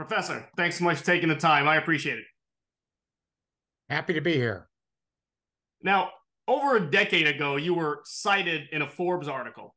Professor, 0.00 0.48
thanks 0.56 0.78
so 0.78 0.84
much 0.84 0.96
for 0.96 1.04
taking 1.04 1.28
the 1.28 1.36
time. 1.36 1.68
I 1.68 1.76
appreciate 1.76 2.16
it. 2.16 2.24
Happy 3.90 4.14
to 4.14 4.22
be 4.22 4.32
here. 4.32 4.66
Now, 5.82 6.08
over 6.48 6.76
a 6.76 6.90
decade 6.90 7.26
ago, 7.26 7.56
you 7.56 7.74
were 7.74 8.00
cited 8.06 8.62
in 8.72 8.80
a 8.80 8.88
Forbes 8.88 9.28
article 9.28 9.74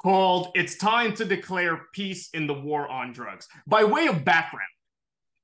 called 0.00 0.52
It's 0.54 0.76
Time 0.76 1.14
to 1.14 1.24
Declare 1.24 1.88
Peace 1.92 2.30
in 2.32 2.46
the 2.46 2.54
War 2.54 2.88
on 2.88 3.12
Drugs. 3.12 3.48
By 3.66 3.82
way 3.82 4.06
of 4.06 4.24
background, 4.24 4.70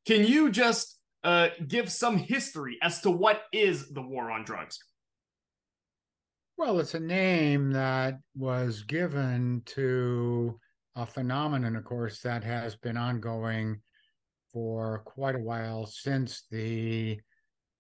can 0.07 0.25
you 0.25 0.51
just 0.51 1.01
uh, 1.25 1.49
give 1.67 1.91
some 1.91 2.17
history 2.17 2.79
as 2.83 3.01
to 3.01 3.11
what 3.11 3.43
is 3.53 3.93
the 3.93 4.03
war 4.03 4.31
on 4.31 4.45
drugs? 4.45 4.79
Well, 6.57 6.79
it's 6.79 6.95
a 6.95 7.01
name 7.01 7.73
that 7.73 8.21
was 8.37 8.85
given 8.85 9.63
to 9.67 10.61
a 10.95 11.05
phenomenon, 11.05 11.75
of 11.75 11.85
course, 11.85 12.21
that 12.21 12.45
has 12.45 12.77
been 12.77 12.97
ongoing 12.97 13.81
for 14.57 15.03
quite 15.05 15.35
a 15.35 15.39
while 15.39 15.85
since 15.85 16.45
the 16.51 17.21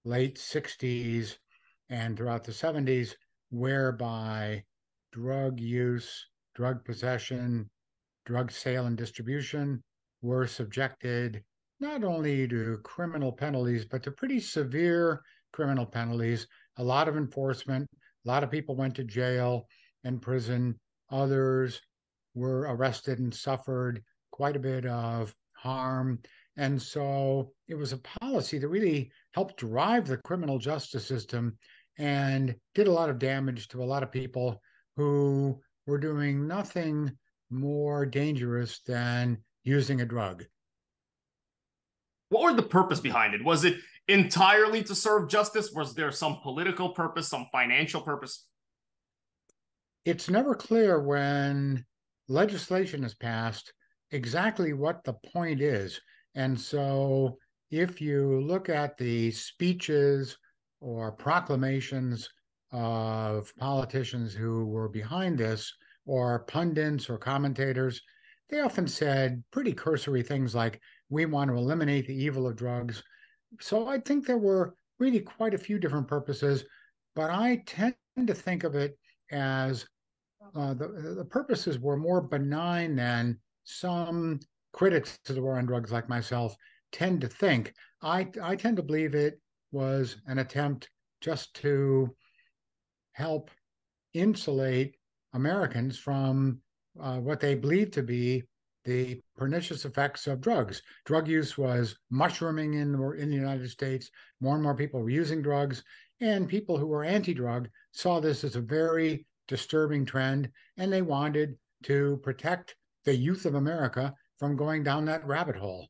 late 0.04 0.36
60s 0.36 1.38
and 1.88 2.18
throughout 2.18 2.44
the 2.44 2.52
70s, 2.52 3.14
whereby 3.48 4.62
drug 5.10 5.58
use, 5.58 6.26
drug 6.54 6.84
possession, 6.84 7.70
drug 8.26 8.52
sale 8.52 8.84
and 8.84 8.98
distribution 8.98 9.82
were 10.20 10.46
subjected 10.46 11.42
not 11.80 12.04
only 12.04 12.46
to 12.46 12.78
criminal 12.84 13.32
penalties, 13.32 13.86
but 13.86 14.02
to 14.02 14.10
pretty 14.10 14.38
severe 14.38 15.22
criminal 15.54 15.86
penalties. 15.86 16.46
A 16.76 16.84
lot 16.84 17.08
of 17.08 17.16
enforcement, 17.16 17.88
a 18.26 18.28
lot 18.28 18.44
of 18.44 18.50
people 18.50 18.76
went 18.76 18.94
to 18.96 19.04
jail 19.04 19.66
and 20.04 20.20
prison. 20.20 20.78
Others 21.10 21.80
were 22.34 22.66
arrested 22.68 23.18
and 23.18 23.34
suffered 23.34 24.02
quite 24.30 24.56
a 24.56 24.60
bit 24.60 24.84
of 24.84 25.34
harm. 25.54 26.20
And 26.56 26.80
so 26.80 27.52
it 27.68 27.74
was 27.74 27.92
a 27.92 28.00
policy 28.20 28.58
that 28.58 28.68
really 28.68 29.10
helped 29.34 29.58
drive 29.58 30.06
the 30.06 30.16
criminal 30.18 30.58
justice 30.58 31.06
system 31.06 31.58
and 31.98 32.54
did 32.74 32.88
a 32.88 32.92
lot 32.92 33.10
of 33.10 33.18
damage 33.18 33.68
to 33.68 33.82
a 33.82 33.84
lot 33.84 34.02
of 34.02 34.10
people 34.10 34.60
who 34.96 35.60
were 35.86 35.98
doing 35.98 36.46
nothing 36.46 37.12
more 37.50 38.06
dangerous 38.06 38.80
than 38.86 39.38
using 39.64 40.00
a 40.00 40.06
drug. 40.06 40.44
What 42.30 42.42
were 42.42 42.54
the 42.54 42.62
purpose 42.62 43.00
behind 43.00 43.34
it? 43.34 43.44
Was 43.44 43.64
it 43.64 43.76
entirely 44.08 44.82
to 44.84 44.94
serve 44.94 45.28
justice? 45.28 45.72
Was 45.72 45.94
there 45.94 46.10
some 46.10 46.40
political 46.42 46.90
purpose, 46.90 47.28
some 47.28 47.46
financial 47.52 48.00
purpose? 48.00 48.46
It's 50.04 50.30
never 50.30 50.54
clear 50.54 51.00
when 51.00 51.84
legislation 52.28 53.04
is 53.04 53.14
passed 53.14 53.72
exactly 54.10 54.72
what 54.72 55.04
the 55.04 55.14
point 55.32 55.60
is. 55.60 56.00
And 56.36 56.58
so 56.58 57.38
if 57.70 58.00
you 58.00 58.40
look 58.40 58.68
at 58.68 58.96
the 58.96 59.32
speeches 59.32 60.38
or 60.80 61.10
proclamations 61.10 62.28
of 62.70 63.52
politicians 63.56 64.32
who 64.34 64.66
were 64.66 64.88
behind 64.88 65.38
this, 65.38 65.72
or 66.06 66.44
pundits 66.44 67.10
or 67.10 67.18
commentators, 67.18 68.00
they 68.48 68.60
often 68.60 68.86
said 68.86 69.42
pretty 69.50 69.72
cursory 69.72 70.22
things 70.22 70.54
like, 70.54 70.80
we 71.08 71.26
want 71.26 71.50
to 71.50 71.56
eliminate 71.56 72.06
the 72.06 72.14
evil 72.14 72.46
of 72.46 72.56
drugs. 72.56 73.02
So 73.60 73.88
I 73.88 73.98
think 73.98 74.24
there 74.24 74.38
were 74.38 74.74
really 74.98 75.20
quite 75.20 75.54
a 75.54 75.58
few 75.58 75.78
different 75.78 76.08
purposes, 76.08 76.64
but 77.14 77.30
I 77.30 77.62
tend 77.66 77.96
to 78.26 78.34
think 78.34 78.64
of 78.64 78.74
it 78.74 78.96
as 79.30 79.86
uh, 80.54 80.74
the, 80.74 81.14
the 81.16 81.24
purposes 81.24 81.78
were 81.78 81.96
more 81.96 82.20
benign 82.20 82.96
than 82.96 83.38
some 83.64 84.38
critics 84.76 85.18
of 85.28 85.34
the 85.34 85.42
war 85.42 85.56
on 85.58 85.64
drugs 85.64 85.90
like 85.90 86.08
myself 86.08 86.54
tend 86.92 87.22
to 87.22 87.26
think. 87.26 87.72
I, 88.02 88.28
I 88.42 88.54
tend 88.56 88.76
to 88.76 88.82
believe 88.82 89.14
it 89.14 89.40
was 89.72 90.16
an 90.26 90.38
attempt 90.38 90.90
just 91.22 91.54
to 91.62 92.14
help 93.12 93.50
insulate 94.12 94.94
Americans 95.32 95.98
from 95.98 96.60
uh, 97.00 97.16
what 97.16 97.40
they 97.40 97.54
believed 97.54 97.94
to 97.94 98.02
be 98.02 98.44
the 98.84 99.20
pernicious 99.36 99.86
effects 99.86 100.26
of 100.26 100.42
drugs. 100.42 100.82
Drug 101.06 101.26
use 101.26 101.56
was 101.56 101.96
mushrooming 102.10 102.74
in, 102.74 102.94
in 103.18 103.30
the 103.30 103.36
United 103.36 103.70
States. 103.70 104.10
More 104.40 104.54
and 104.54 104.62
more 104.62 104.76
people 104.76 105.00
were 105.00 105.10
using 105.10 105.40
drugs, 105.40 105.82
and 106.20 106.48
people 106.48 106.76
who 106.76 106.86
were 106.86 107.02
anti 107.02 107.32
drug 107.32 107.68
saw 107.92 108.20
this 108.20 108.44
as 108.44 108.56
a 108.56 108.60
very 108.60 109.26
disturbing 109.48 110.04
trend, 110.04 110.50
and 110.76 110.92
they 110.92 111.02
wanted 111.02 111.56
to 111.84 112.20
protect 112.22 112.76
the 113.04 113.16
youth 113.16 113.46
of 113.46 113.54
America 113.54 114.14
from 114.38 114.56
going 114.56 114.82
down 114.82 115.04
that 115.06 115.26
rabbit 115.26 115.56
hole. 115.56 115.88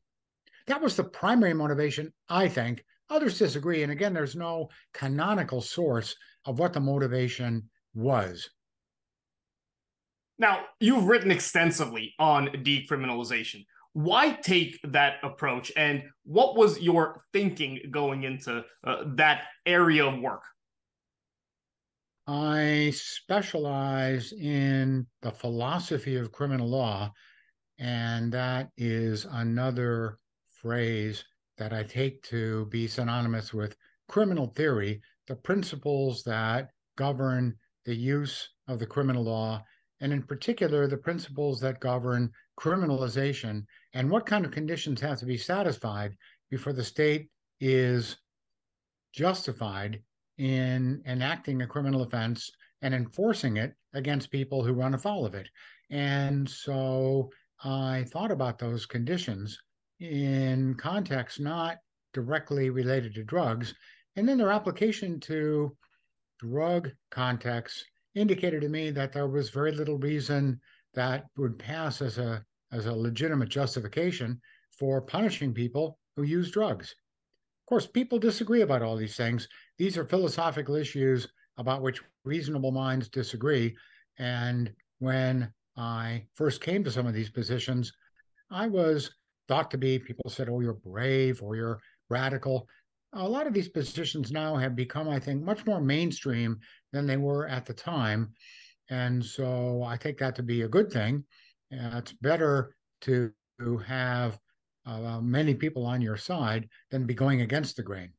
That 0.67 0.81
was 0.81 0.95
the 0.95 1.03
primary 1.03 1.53
motivation, 1.53 2.13
I 2.29 2.47
think. 2.47 2.83
Others 3.09 3.39
disagree. 3.39 3.83
And 3.83 3.91
again, 3.91 4.13
there's 4.13 4.35
no 4.35 4.69
canonical 4.93 5.61
source 5.61 6.15
of 6.45 6.59
what 6.59 6.73
the 6.73 6.79
motivation 6.79 7.69
was. 7.93 8.49
Now, 10.39 10.65
you've 10.79 11.05
written 11.05 11.31
extensively 11.31 12.13
on 12.19 12.47
decriminalization. 12.47 13.65
Why 13.93 14.31
take 14.31 14.79
that 14.83 15.15
approach? 15.23 15.71
And 15.75 16.03
what 16.23 16.55
was 16.55 16.79
your 16.79 17.23
thinking 17.33 17.79
going 17.89 18.23
into 18.23 18.63
uh, 18.83 19.03
that 19.15 19.45
area 19.65 20.05
of 20.05 20.19
work? 20.19 20.43
I 22.27 22.91
specialize 22.93 24.33
in 24.33 25.07
the 25.21 25.31
philosophy 25.31 26.17
of 26.17 26.31
criminal 26.31 26.67
law, 26.67 27.11
and 27.79 28.31
that 28.31 28.69
is 28.77 29.25
another 29.25 30.17
phrase 30.61 31.23
that 31.57 31.73
I 31.73 31.83
take 31.83 32.21
to 32.23 32.65
be 32.65 32.87
synonymous 32.87 33.53
with 33.53 33.75
criminal 34.07 34.47
theory, 34.47 35.01
the 35.27 35.35
principles 35.35 36.23
that 36.23 36.69
govern 36.97 37.55
the 37.85 37.95
use 37.95 38.49
of 38.67 38.79
the 38.79 38.85
criminal 38.85 39.23
law 39.23 39.63
and 40.01 40.13
in 40.13 40.21
particular 40.21 40.87
the 40.87 40.97
principles 40.97 41.59
that 41.59 41.79
govern 41.79 42.31
criminalization 42.59 43.65
and 43.93 44.09
what 44.09 44.25
kind 44.25 44.45
of 44.45 44.51
conditions 44.51 45.01
have 45.01 45.17
to 45.19 45.25
be 45.25 45.37
satisfied 45.37 46.15
before 46.49 46.73
the 46.73 46.83
state 46.83 47.29
is 47.59 48.17
justified 49.13 50.01
in 50.37 51.01
enacting 51.07 51.61
a 51.61 51.67
criminal 51.67 52.03
offense 52.03 52.51
and 52.81 52.93
enforcing 52.93 53.57
it 53.57 53.73
against 53.93 54.31
people 54.31 54.63
who 54.63 54.73
run 54.73 54.93
afoul 54.93 55.25
of 55.25 55.33
it. 55.33 55.49
And 55.89 56.47
so 56.47 57.31
I 57.63 58.05
thought 58.09 58.31
about 58.31 58.59
those 58.59 58.85
conditions 58.85 59.57
in 59.99 60.75
context 60.75 61.39
not 61.39 61.77
directly 62.13 62.69
related 62.69 63.15
to 63.15 63.23
drugs, 63.23 63.73
and 64.15 64.27
then 64.27 64.37
their 64.37 64.51
application 64.51 65.19
to 65.21 65.75
drug 66.39 66.91
contexts 67.09 67.83
indicated 68.15 68.61
to 68.61 68.69
me 68.69 68.91
that 68.91 69.11
there 69.11 69.27
was 69.27 69.49
very 69.49 69.71
little 69.71 69.97
reason 69.97 70.59
that 70.93 71.25
would 71.37 71.57
pass 71.57 72.01
as 72.01 72.17
a 72.17 72.43
as 72.71 72.85
a 72.85 72.93
legitimate 72.93 73.49
justification 73.49 74.41
for 74.77 75.01
punishing 75.01 75.53
people 75.53 75.97
who 76.15 76.23
use 76.23 76.51
drugs. 76.51 76.91
Of 76.91 77.69
course, 77.69 77.87
people 77.87 78.19
disagree 78.19 78.61
about 78.61 78.81
all 78.81 78.97
these 78.97 79.15
things. 79.15 79.47
These 79.77 79.97
are 79.97 80.05
philosophical 80.05 80.75
issues 80.75 81.27
about 81.57 81.81
which 81.81 82.01
reasonable 82.23 82.71
minds 82.71 83.09
disagree. 83.09 83.75
And 84.17 84.73
when 84.99 85.53
I 85.77 86.25
first 86.33 86.61
came 86.61 86.83
to 86.83 86.91
some 86.91 87.07
of 87.07 87.13
these 87.13 87.29
positions, 87.29 87.93
I 88.49 88.67
was 88.67 89.11
thought 89.47 89.71
to 89.71 89.77
be 89.77 89.99
people 89.99 90.29
said, 90.29 90.49
oh, 90.49 90.59
you're 90.59 90.73
brave 90.73 91.41
or 91.41 91.55
you're 91.55 91.79
radical 92.09 92.67
a 93.13 93.27
lot 93.27 93.47
of 93.47 93.53
these 93.53 93.69
positions 93.69 94.31
now 94.31 94.55
have 94.55 94.75
become, 94.75 95.07
I 95.09 95.19
think, 95.19 95.43
much 95.43 95.65
more 95.65 95.81
mainstream 95.81 96.59
than 96.91 97.07
they 97.07 97.17
were 97.17 97.47
at 97.47 97.65
the 97.65 97.73
time. 97.73 98.33
And 98.89 99.23
so 99.23 99.83
I 99.83 99.97
take 99.97 100.17
that 100.19 100.35
to 100.35 100.43
be 100.43 100.61
a 100.61 100.67
good 100.67 100.91
thing. 100.91 101.23
Uh, 101.71 101.97
it's 101.97 102.13
better 102.13 102.75
to, 103.01 103.31
have 103.87 104.37
uh, 104.85 105.19
many 105.19 105.55
people 105.55 105.83
on 105.83 105.99
your 105.99 106.15
side 106.15 106.69
than 106.91 107.07
be 107.07 107.15
going 107.15 107.41
against 107.41 107.75
the 107.75 107.81
grain. 107.81 108.11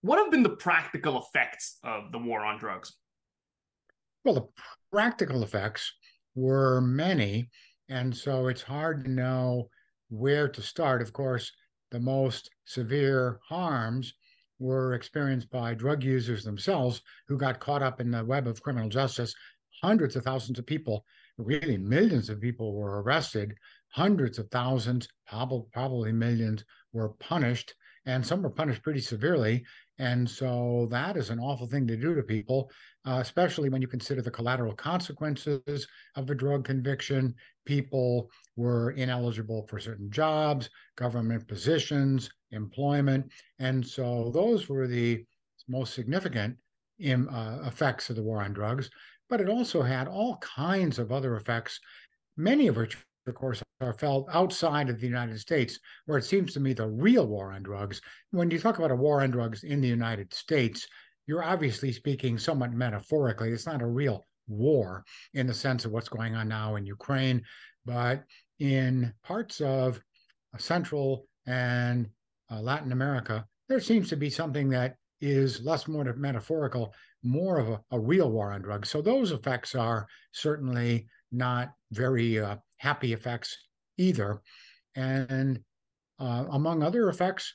What 0.00 0.18
have 0.18 0.32
been 0.32 0.42
the 0.42 0.56
practical 0.56 1.22
effects 1.22 1.78
of 1.84 2.10
the 2.10 2.18
war 2.18 2.44
on 2.44 2.58
drugs? 2.58 2.92
Well, 4.24 4.34
the 4.34 4.48
practical 4.90 5.42
effects 5.42 5.92
were 6.34 6.80
many. 6.80 7.50
And 7.90 8.16
so 8.16 8.48
it's 8.48 8.62
hard 8.62 9.04
to 9.04 9.10
know 9.10 9.68
where 10.08 10.48
to 10.48 10.62
start. 10.62 11.02
Of 11.02 11.12
course, 11.12 11.52
the 11.90 12.00
most 12.00 12.50
severe 12.64 13.38
harms 13.46 14.14
were 14.58 14.94
experienced 14.94 15.50
by 15.50 15.74
drug 15.74 16.02
users 16.02 16.42
themselves 16.44 17.02
who 17.28 17.36
got 17.36 17.60
caught 17.60 17.82
up 17.82 18.00
in 18.00 18.10
the 18.10 18.24
web 18.24 18.46
of 18.46 18.62
criminal 18.62 18.88
justice. 18.88 19.34
Hundreds 19.82 20.16
of 20.16 20.24
thousands 20.24 20.58
of 20.58 20.64
people, 20.64 21.04
really 21.36 21.76
millions 21.76 22.30
of 22.30 22.40
people 22.40 22.74
were 22.74 23.02
arrested. 23.02 23.54
Hundreds 23.88 24.38
of 24.38 24.48
thousands, 24.50 25.06
probably 25.26 26.12
millions, 26.12 26.64
were 26.92 27.10
punished. 27.20 27.74
And 28.06 28.24
some 28.24 28.42
were 28.42 28.50
punished 28.50 28.82
pretty 28.82 29.00
severely. 29.00 29.64
And 29.98 30.28
so 30.28 30.88
that 30.90 31.16
is 31.16 31.30
an 31.30 31.38
awful 31.38 31.66
thing 31.66 31.86
to 31.86 31.96
do 31.96 32.14
to 32.14 32.22
people, 32.22 32.70
uh, 33.06 33.18
especially 33.20 33.68
when 33.68 33.80
you 33.80 33.88
consider 33.88 34.22
the 34.22 34.30
collateral 34.30 34.74
consequences 34.74 35.86
of 36.16 36.28
a 36.28 36.34
drug 36.34 36.64
conviction. 36.64 37.34
People 37.64 38.30
were 38.56 38.90
ineligible 38.92 39.66
for 39.68 39.78
certain 39.78 40.10
jobs, 40.10 40.68
government 40.96 41.46
positions, 41.46 42.30
employment. 42.50 43.30
And 43.58 43.86
so 43.86 44.30
those 44.34 44.68
were 44.68 44.86
the 44.86 45.24
most 45.68 45.94
significant 45.94 46.56
uh, 47.02 47.58
effects 47.66 48.10
of 48.10 48.16
the 48.16 48.22
war 48.22 48.42
on 48.42 48.52
drugs. 48.52 48.90
But 49.30 49.40
it 49.40 49.48
also 49.48 49.82
had 49.82 50.08
all 50.08 50.36
kinds 50.38 50.98
of 50.98 51.10
other 51.10 51.36
effects, 51.36 51.80
many 52.36 52.66
of 52.66 52.76
which 52.76 52.98
of 53.26 53.34
course, 53.34 53.62
are 53.84 53.92
felt 53.92 54.28
outside 54.32 54.88
of 54.88 55.00
the 55.00 55.06
United 55.06 55.38
States, 55.38 55.78
where 56.06 56.18
it 56.18 56.24
seems 56.24 56.52
to 56.52 56.60
me 56.60 56.72
the 56.72 56.86
real 56.86 57.26
war 57.26 57.52
on 57.52 57.62
drugs. 57.62 58.00
When 58.30 58.50
you 58.50 58.58
talk 58.58 58.78
about 58.78 58.90
a 58.90 58.96
war 58.96 59.22
on 59.22 59.30
drugs 59.30 59.62
in 59.62 59.80
the 59.80 59.88
United 59.88 60.32
States, 60.34 60.86
you're 61.26 61.44
obviously 61.44 61.92
speaking 61.92 62.38
somewhat 62.38 62.72
metaphorically. 62.72 63.50
It's 63.50 63.66
not 63.66 63.82
a 63.82 63.86
real 63.86 64.24
war 64.48 65.04
in 65.34 65.46
the 65.46 65.54
sense 65.54 65.84
of 65.84 65.92
what's 65.92 66.08
going 66.08 66.34
on 66.34 66.48
now 66.48 66.76
in 66.76 66.86
Ukraine, 66.86 67.42
but 67.84 68.24
in 68.58 69.12
parts 69.22 69.60
of 69.60 70.00
Central 70.58 71.26
and 71.46 72.08
uh, 72.50 72.60
Latin 72.60 72.92
America, 72.92 73.46
there 73.68 73.80
seems 73.80 74.08
to 74.08 74.16
be 74.16 74.30
something 74.30 74.68
that 74.70 74.96
is 75.20 75.62
less 75.62 75.88
more 75.88 76.04
metaphorical, 76.14 76.94
more 77.22 77.58
of 77.58 77.68
a, 77.68 77.80
a 77.92 77.98
real 77.98 78.30
war 78.30 78.52
on 78.52 78.62
drugs. 78.62 78.90
So 78.90 79.00
those 79.00 79.32
effects 79.32 79.74
are 79.74 80.06
certainly 80.32 81.08
not 81.32 81.72
very 81.90 82.38
uh, 82.38 82.56
happy 82.76 83.12
effects 83.12 83.56
either. 83.96 84.40
And 84.94 85.60
uh, 86.18 86.44
among 86.50 86.82
other 86.82 87.08
effects, 87.08 87.52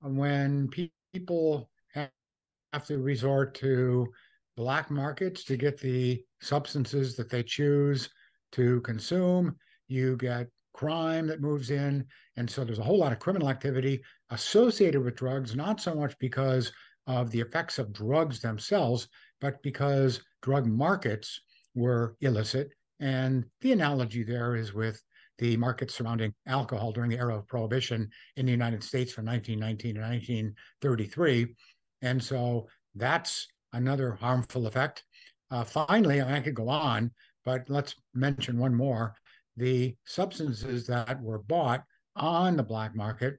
when 0.00 0.68
pe- 0.68 0.90
people 1.12 1.70
have 1.94 2.86
to 2.86 2.98
resort 2.98 3.54
to 3.54 4.08
black 4.56 4.90
markets 4.90 5.44
to 5.44 5.56
get 5.56 5.78
the 5.78 6.22
substances 6.40 7.16
that 7.16 7.30
they 7.30 7.42
choose 7.42 8.08
to 8.52 8.80
consume, 8.80 9.56
you 9.88 10.16
get 10.16 10.48
crime 10.72 11.26
that 11.26 11.40
moves 11.42 11.70
in. 11.70 12.04
And 12.36 12.48
so 12.48 12.64
there's 12.64 12.78
a 12.78 12.84
whole 12.84 12.98
lot 12.98 13.12
of 13.12 13.18
criminal 13.18 13.50
activity 13.50 14.02
associated 14.30 15.02
with 15.04 15.16
drugs, 15.16 15.54
not 15.54 15.80
so 15.80 15.94
much 15.94 16.18
because 16.18 16.72
of 17.06 17.30
the 17.30 17.40
effects 17.40 17.78
of 17.78 17.92
drugs 17.92 18.40
themselves, 18.40 19.08
but 19.40 19.62
because 19.62 20.22
drug 20.40 20.66
markets 20.66 21.40
were 21.74 22.16
illicit 22.20 22.72
and 23.00 23.44
the 23.60 23.72
analogy 23.72 24.22
there 24.22 24.54
is 24.54 24.72
with 24.72 25.02
the 25.42 25.56
market 25.56 25.90
surrounding 25.90 26.32
alcohol 26.46 26.92
during 26.92 27.10
the 27.10 27.18
era 27.18 27.36
of 27.36 27.48
prohibition 27.48 28.08
in 28.36 28.46
the 28.46 28.52
United 28.52 28.80
States 28.80 29.12
from 29.12 29.26
1919 29.26 29.96
to 29.96 30.00
1933. 30.00 31.56
And 32.00 32.22
so 32.22 32.68
that's 32.94 33.48
another 33.72 34.12
harmful 34.12 34.68
effect. 34.68 35.02
Uh, 35.50 35.64
finally, 35.64 36.22
I 36.22 36.38
could 36.38 36.54
go 36.54 36.68
on, 36.68 37.10
but 37.44 37.68
let's 37.68 37.96
mention 38.14 38.56
one 38.56 38.72
more. 38.72 39.16
The 39.56 39.96
substances 40.06 40.86
that 40.86 41.20
were 41.20 41.40
bought 41.40 41.82
on 42.14 42.56
the 42.56 42.62
black 42.62 42.94
market 42.94 43.34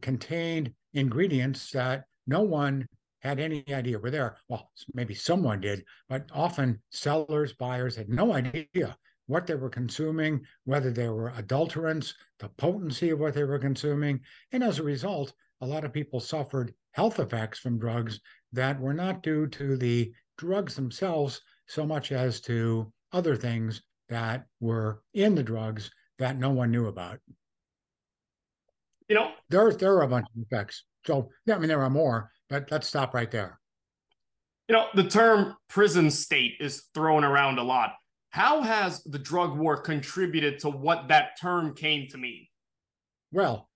contained 0.00 0.72
ingredients 0.92 1.70
that 1.70 2.02
no 2.26 2.40
one 2.40 2.84
had 3.20 3.38
any 3.38 3.62
idea 3.72 3.96
were 3.96 4.10
there. 4.10 4.38
Well, 4.48 4.72
maybe 4.92 5.14
someone 5.14 5.60
did, 5.60 5.84
but 6.08 6.28
often 6.34 6.82
sellers, 6.90 7.52
buyers 7.52 7.94
had 7.94 8.08
no 8.08 8.32
idea 8.32 8.96
what 9.32 9.46
they 9.46 9.54
were 9.54 9.70
consuming, 9.70 10.46
whether 10.64 10.90
they 10.90 11.08
were 11.08 11.32
adulterants, 11.38 12.12
the 12.38 12.50
potency 12.58 13.08
of 13.08 13.18
what 13.18 13.32
they 13.32 13.44
were 13.44 13.58
consuming. 13.58 14.20
And 14.52 14.62
as 14.62 14.78
a 14.78 14.82
result, 14.82 15.32
a 15.62 15.66
lot 15.66 15.86
of 15.86 15.92
people 15.94 16.20
suffered 16.20 16.74
health 16.90 17.18
effects 17.18 17.58
from 17.58 17.78
drugs 17.78 18.20
that 18.52 18.78
were 18.78 18.92
not 18.92 19.22
due 19.22 19.46
to 19.46 19.78
the 19.78 20.12
drugs 20.36 20.74
themselves 20.74 21.40
so 21.66 21.86
much 21.86 22.12
as 22.12 22.42
to 22.42 22.92
other 23.14 23.34
things 23.34 23.80
that 24.10 24.44
were 24.60 25.00
in 25.14 25.34
the 25.34 25.42
drugs 25.42 25.90
that 26.18 26.36
no 26.36 26.50
one 26.50 26.70
knew 26.70 26.88
about. 26.88 27.18
You 29.08 29.14
know, 29.14 29.30
there, 29.48 29.72
there 29.72 29.94
are 29.94 30.02
a 30.02 30.08
bunch 30.08 30.26
of 30.36 30.42
effects. 30.42 30.84
So, 31.06 31.30
I 31.50 31.56
mean, 31.56 31.68
there 31.68 31.82
are 31.82 31.88
more, 31.88 32.30
but 32.50 32.70
let's 32.70 32.86
stop 32.86 33.14
right 33.14 33.30
there. 33.30 33.58
You 34.68 34.74
know, 34.74 34.88
the 34.94 35.08
term 35.08 35.56
prison 35.70 36.10
state 36.10 36.56
is 36.60 36.82
thrown 36.92 37.24
around 37.24 37.58
a 37.58 37.62
lot. 37.62 37.94
How 38.32 38.62
has 38.62 39.04
the 39.04 39.18
drug 39.18 39.58
war 39.58 39.76
contributed 39.76 40.58
to 40.60 40.70
what 40.70 41.08
that 41.08 41.38
term 41.38 41.74
came 41.74 42.08
to 42.08 42.18
mean? 42.18 42.46
Well, 43.30 43.68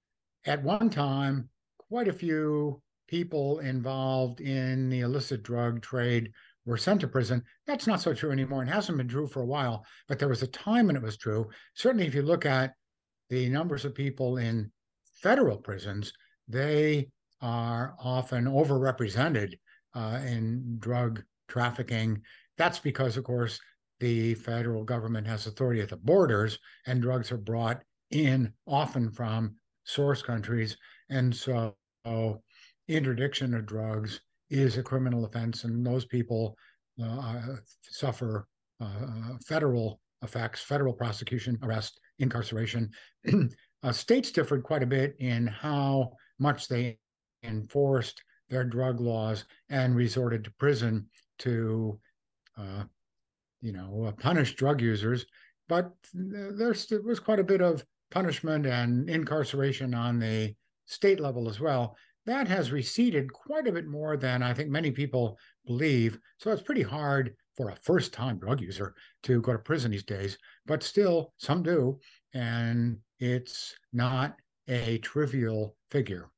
at 0.46 0.62
one 0.62 0.88
time, 0.88 1.50
quite 1.90 2.08
a 2.08 2.12
few 2.12 2.80
people 3.06 3.58
involved 3.58 4.40
in 4.40 4.88
the 4.88 5.00
illicit 5.00 5.42
drug 5.42 5.82
trade 5.82 6.32
were 6.64 6.78
sent 6.78 7.02
to 7.02 7.08
prison. 7.08 7.42
That's 7.66 7.86
not 7.86 8.00
so 8.00 8.14
true 8.14 8.32
anymore 8.32 8.62
and 8.62 8.70
hasn't 8.70 8.96
been 8.96 9.08
true 9.08 9.26
for 9.26 9.42
a 9.42 9.46
while, 9.46 9.84
but 10.08 10.18
there 10.18 10.28
was 10.28 10.42
a 10.42 10.48
time 10.48 10.86
when 10.86 10.96
it 10.96 11.02
was 11.02 11.18
true. 11.18 11.50
Certainly, 11.74 12.06
if 12.06 12.14
you 12.14 12.22
look 12.22 12.46
at 12.46 12.72
the 13.28 13.50
numbers 13.50 13.84
of 13.84 13.94
people 13.94 14.38
in 14.38 14.72
federal 15.22 15.58
prisons, 15.58 16.14
they 16.48 17.08
are 17.42 17.94
often 18.02 18.46
overrepresented 18.46 19.58
uh, 19.94 20.18
in 20.26 20.78
drug 20.78 21.22
trafficking. 21.46 22.22
That's 22.56 22.78
because, 22.78 23.18
of 23.18 23.24
course, 23.24 23.60
the 24.00 24.34
federal 24.34 24.84
government 24.84 25.26
has 25.26 25.46
authority 25.46 25.80
at 25.80 25.88
the 25.88 25.96
borders, 25.96 26.58
and 26.86 27.02
drugs 27.02 27.32
are 27.32 27.38
brought 27.38 27.82
in 28.10 28.52
often 28.66 29.10
from 29.10 29.56
source 29.84 30.22
countries. 30.22 30.76
And 31.08 31.34
so, 31.34 31.76
interdiction 32.88 33.54
of 33.54 33.66
drugs 33.66 34.20
is 34.50 34.76
a 34.76 34.82
criminal 34.82 35.24
offense, 35.24 35.64
and 35.64 35.84
those 35.84 36.04
people 36.04 36.56
uh, 37.02 37.56
suffer 37.82 38.46
uh, 38.80 39.36
federal 39.44 40.00
effects, 40.22 40.62
federal 40.62 40.92
prosecution, 40.92 41.58
arrest, 41.62 42.00
incarceration. 42.18 42.90
uh, 43.82 43.92
states 43.92 44.30
differed 44.30 44.62
quite 44.62 44.82
a 44.82 44.86
bit 44.86 45.16
in 45.18 45.46
how 45.46 46.12
much 46.38 46.68
they 46.68 46.98
enforced 47.42 48.22
their 48.48 48.64
drug 48.64 49.00
laws 49.00 49.44
and 49.68 49.96
resorted 49.96 50.44
to 50.44 50.50
prison 50.52 51.06
to, 51.38 51.98
uh, 52.58 52.84
you 53.66 53.72
know, 53.72 54.04
uh, 54.06 54.12
punish 54.12 54.54
drug 54.54 54.80
users. 54.80 55.26
But 55.68 55.90
there 56.14 56.74
was 57.04 57.20
quite 57.20 57.40
a 57.40 57.44
bit 57.44 57.60
of 57.60 57.84
punishment 58.10 58.66
and 58.66 59.10
incarceration 59.10 59.94
on 59.94 60.18
the 60.18 60.54
state 60.86 61.18
level 61.18 61.48
as 61.48 61.58
well. 61.58 61.96
That 62.26 62.46
has 62.48 62.72
receded 62.72 63.32
quite 63.32 63.66
a 63.66 63.72
bit 63.72 63.86
more 63.86 64.16
than 64.16 64.42
I 64.42 64.54
think 64.54 64.70
many 64.70 64.90
people 64.90 65.38
believe. 65.66 66.18
So 66.38 66.52
it's 66.52 66.62
pretty 66.62 66.82
hard 66.82 67.34
for 67.56 67.70
a 67.70 67.76
first 67.76 68.12
time 68.12 68.38
drug 68.38 68.60
user 68.60 68.94
to 69.24 69.40
go 69.40 69.52
to 69.52 69.58
prison 69.58 69.90
these 69.90 70.04
days, 70.04 70.38
but 70.66 70.82
still, 70.82 71.32
some 71.38 71.62
do. 71.62 71.98
And 72.34 72.98
it's 73.18 73.74
not 73.92 74.36
a 74.68 74.98
trivial 74.98 75.76
figure 75.90 76.30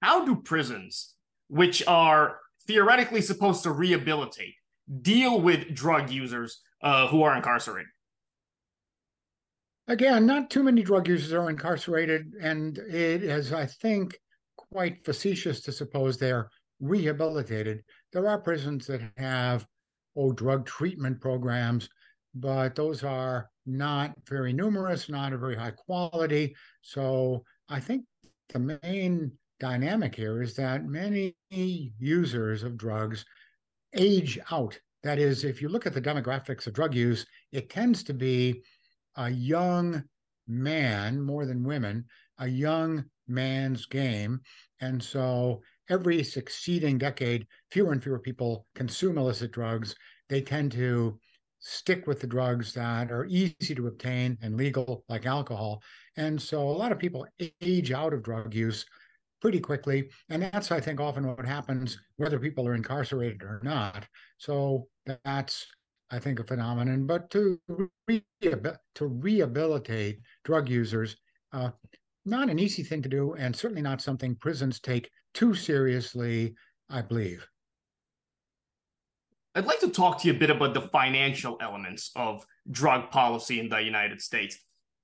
how 0.00 0.24
do 0.24 0.36
prisons, 0.36 1.14
which 1.48 1.82
are 1.86 2.38
theoretically 2.66 3.20
supposed 3.20 3.62
to 3.64 3.72
rehabilitate, 3.72 4.54
deal 5.02 5.40
with 5.40 5.74
drug 5.74 6.10
users 6.10 6.60
uh, 6.82 7.06
who 7.08 7.22
are 7.22 7.36
incarcerated? 7.36 7.90
Again, 9.88 10.26
not 10.26 10.50
too 10.50 10.62
many 10.62 10.82
drug 10.82 11.08
users 11.08 11.32
are 11.32 11.48
incarcerated, 11.48 12.34
and 12.40 12.76
it 12.76 13.22
is, 13.22 13.52
I 13.52 13.64
think, 13.64 14.18
quite 14.56 15.04
facetious 15.04 15.60
to 15.62 15.72
suppose 15.72 16.18
they're 16.18 16.50
rehabilitated. 16.80 17.82
There 18.12 18.28
are 18.28 18.38
prisons 18.38 18.86
that 18.86 19.00
have 19.16 19.66
oh 20.16 20.32
drug 20.32 20.66
treatment 20.66 21.20
programs, 21.20 21.88
but 22.34 22.74
those 22.74 23.02
are 23.02 23.48
not 23.66 24.12
very 24.26 24.52
numerous, 24.52 25.08
not 25.08 25.32
a 25.32 25.38
very 25.38 25.56
high 25.56 25.72
quality. 25.72 26.54
So 26.82 27.44
I 27.68 27.80
think 27.80 28.04
the 28.50 28.78
main 28.82 29.32
dynamic 29.60 30.14
here 30.14 30.42
is 30.42 30.54
that 30.56 30.84
many 30.86 31.34
users 31.50 32.62
of 32.62 32.76
drugs 32.76 33.24
age 33.94 34.38
out. 34.50 34.78
That 35.02 35.18
is, 35.18 35.44
if 35.44 35.62
you 35.62 35.68
look 35.68 35.86
at 35.86 35.94
the 35.94 36.02
demographics 36.02 36.66
of 36.66 36.72
drug 36.72 36.94
use, 36.94 37.24
it 37.52 37.70
tends 37.70 38.02
to 38.04 38.14
be 38.14 38.62
a 39.16 39.30
young 39.30 40.02
man 40.46 41.20
more 41.20 41.46
than 41.46 41.64
women, 41.64 42.04
a 42.38 42.48
young 42.48 43.04
man's 43.26 43.86
game. 43.86 44.40
And 44.80 45.02
so 45.02 45.62
every 45.88 46.22
succeeding 46.24 46.98
decade, 46.98 47.46
fewer 47.70 47.92
and 47.92 48.02
fewer 48.02 48.18
people 48.18 48.66
consume 48.74 49.18
illicit 49.18 49.52
drugs. 49.52 49.94
They 50.28 50.40
tend 50.40 50.72
to 50.72 51.18
stick 51.60 52.06
with 52.06 52.20
the 52.20 52.26
drugs 52.26 52.72
that 52.74 53.10
are 53.10 53.26
easy 53.26 53.74
to 53.74 53.88
obtain 53.88 54.38
and 54.42 54.56
legal, 54.56 55.04
like 55.08 55.26
alcohol. 55.26 55.82
And 56.16 56.40
so 56.40 56.68
a 56.68 56.70
lot 56.70 56.92
of 56.92 56.98
people 56.98 57.26
age 57.60 57.92
out 57.92 58.12
of 58.12 58.22
drug 58.22 58.54
use 58.54 58.84
pretty 59.40 59.60
quickly. 59.60 60.10
And 60.28 60.42
that's, 60.42 60.70
I 60.70 60.80
think, 60.80 61.00
often 61.00 61.26
what 61.26 61.46
happens, 61.46 61.98
whether 62.16 62.38
people 62.38 62.66
are 62.66 62.74
incarcerated 62.74 63.42
or 63.42 63.60
not. 63.62 64.06
So 64.38 64.88
that's, 65.24 65.66
I 66.10 66.18
think, 66.18 66.40
a 66.40 66.44
phenomenon. 66.44 67.06
But 67.06 67.30
to, 67.30 67.60
re- 68.06 68.24
to 68.40 69.06
rehabilitate 69.06 70.20
drug 70.44 70.68
users, 70.68 71.16
uh, 71.52 71.70
not 72.24 72.50
an 72.50 72.58
easy 72.58 72.82
thing 72.82 73.02
to 73.02 73.08
do, 73.08 73.34
and 73.34 73.54
certainly 73.54 73.82
not 73.82 74.02
something 74.02 74.34
prisons 74.34 74.80
take 74.80 75.10
too 75.34 75.54
seriously, 75.54 76.54
I 76.90 77.02
believe. 77.02 77.46
I'd 79.54 79.66
like 79.66 79.80
to 79.80 79.90
talk 79.90 80.20
to 80.20 80.28
you 80.28 80.34
a 80.34 80.38
bit 80.38 80.50
about 80.50 80.74
the 80.74 80.82
financial 80.82 81.56
elements 81.60 82.10
of 82.14 82.44
drug 82.70 83.10
policy 83.10 83.58
in 83.58 83.68
the 83.68 83.80
United 83.80 84.20
States. 84.20 84.58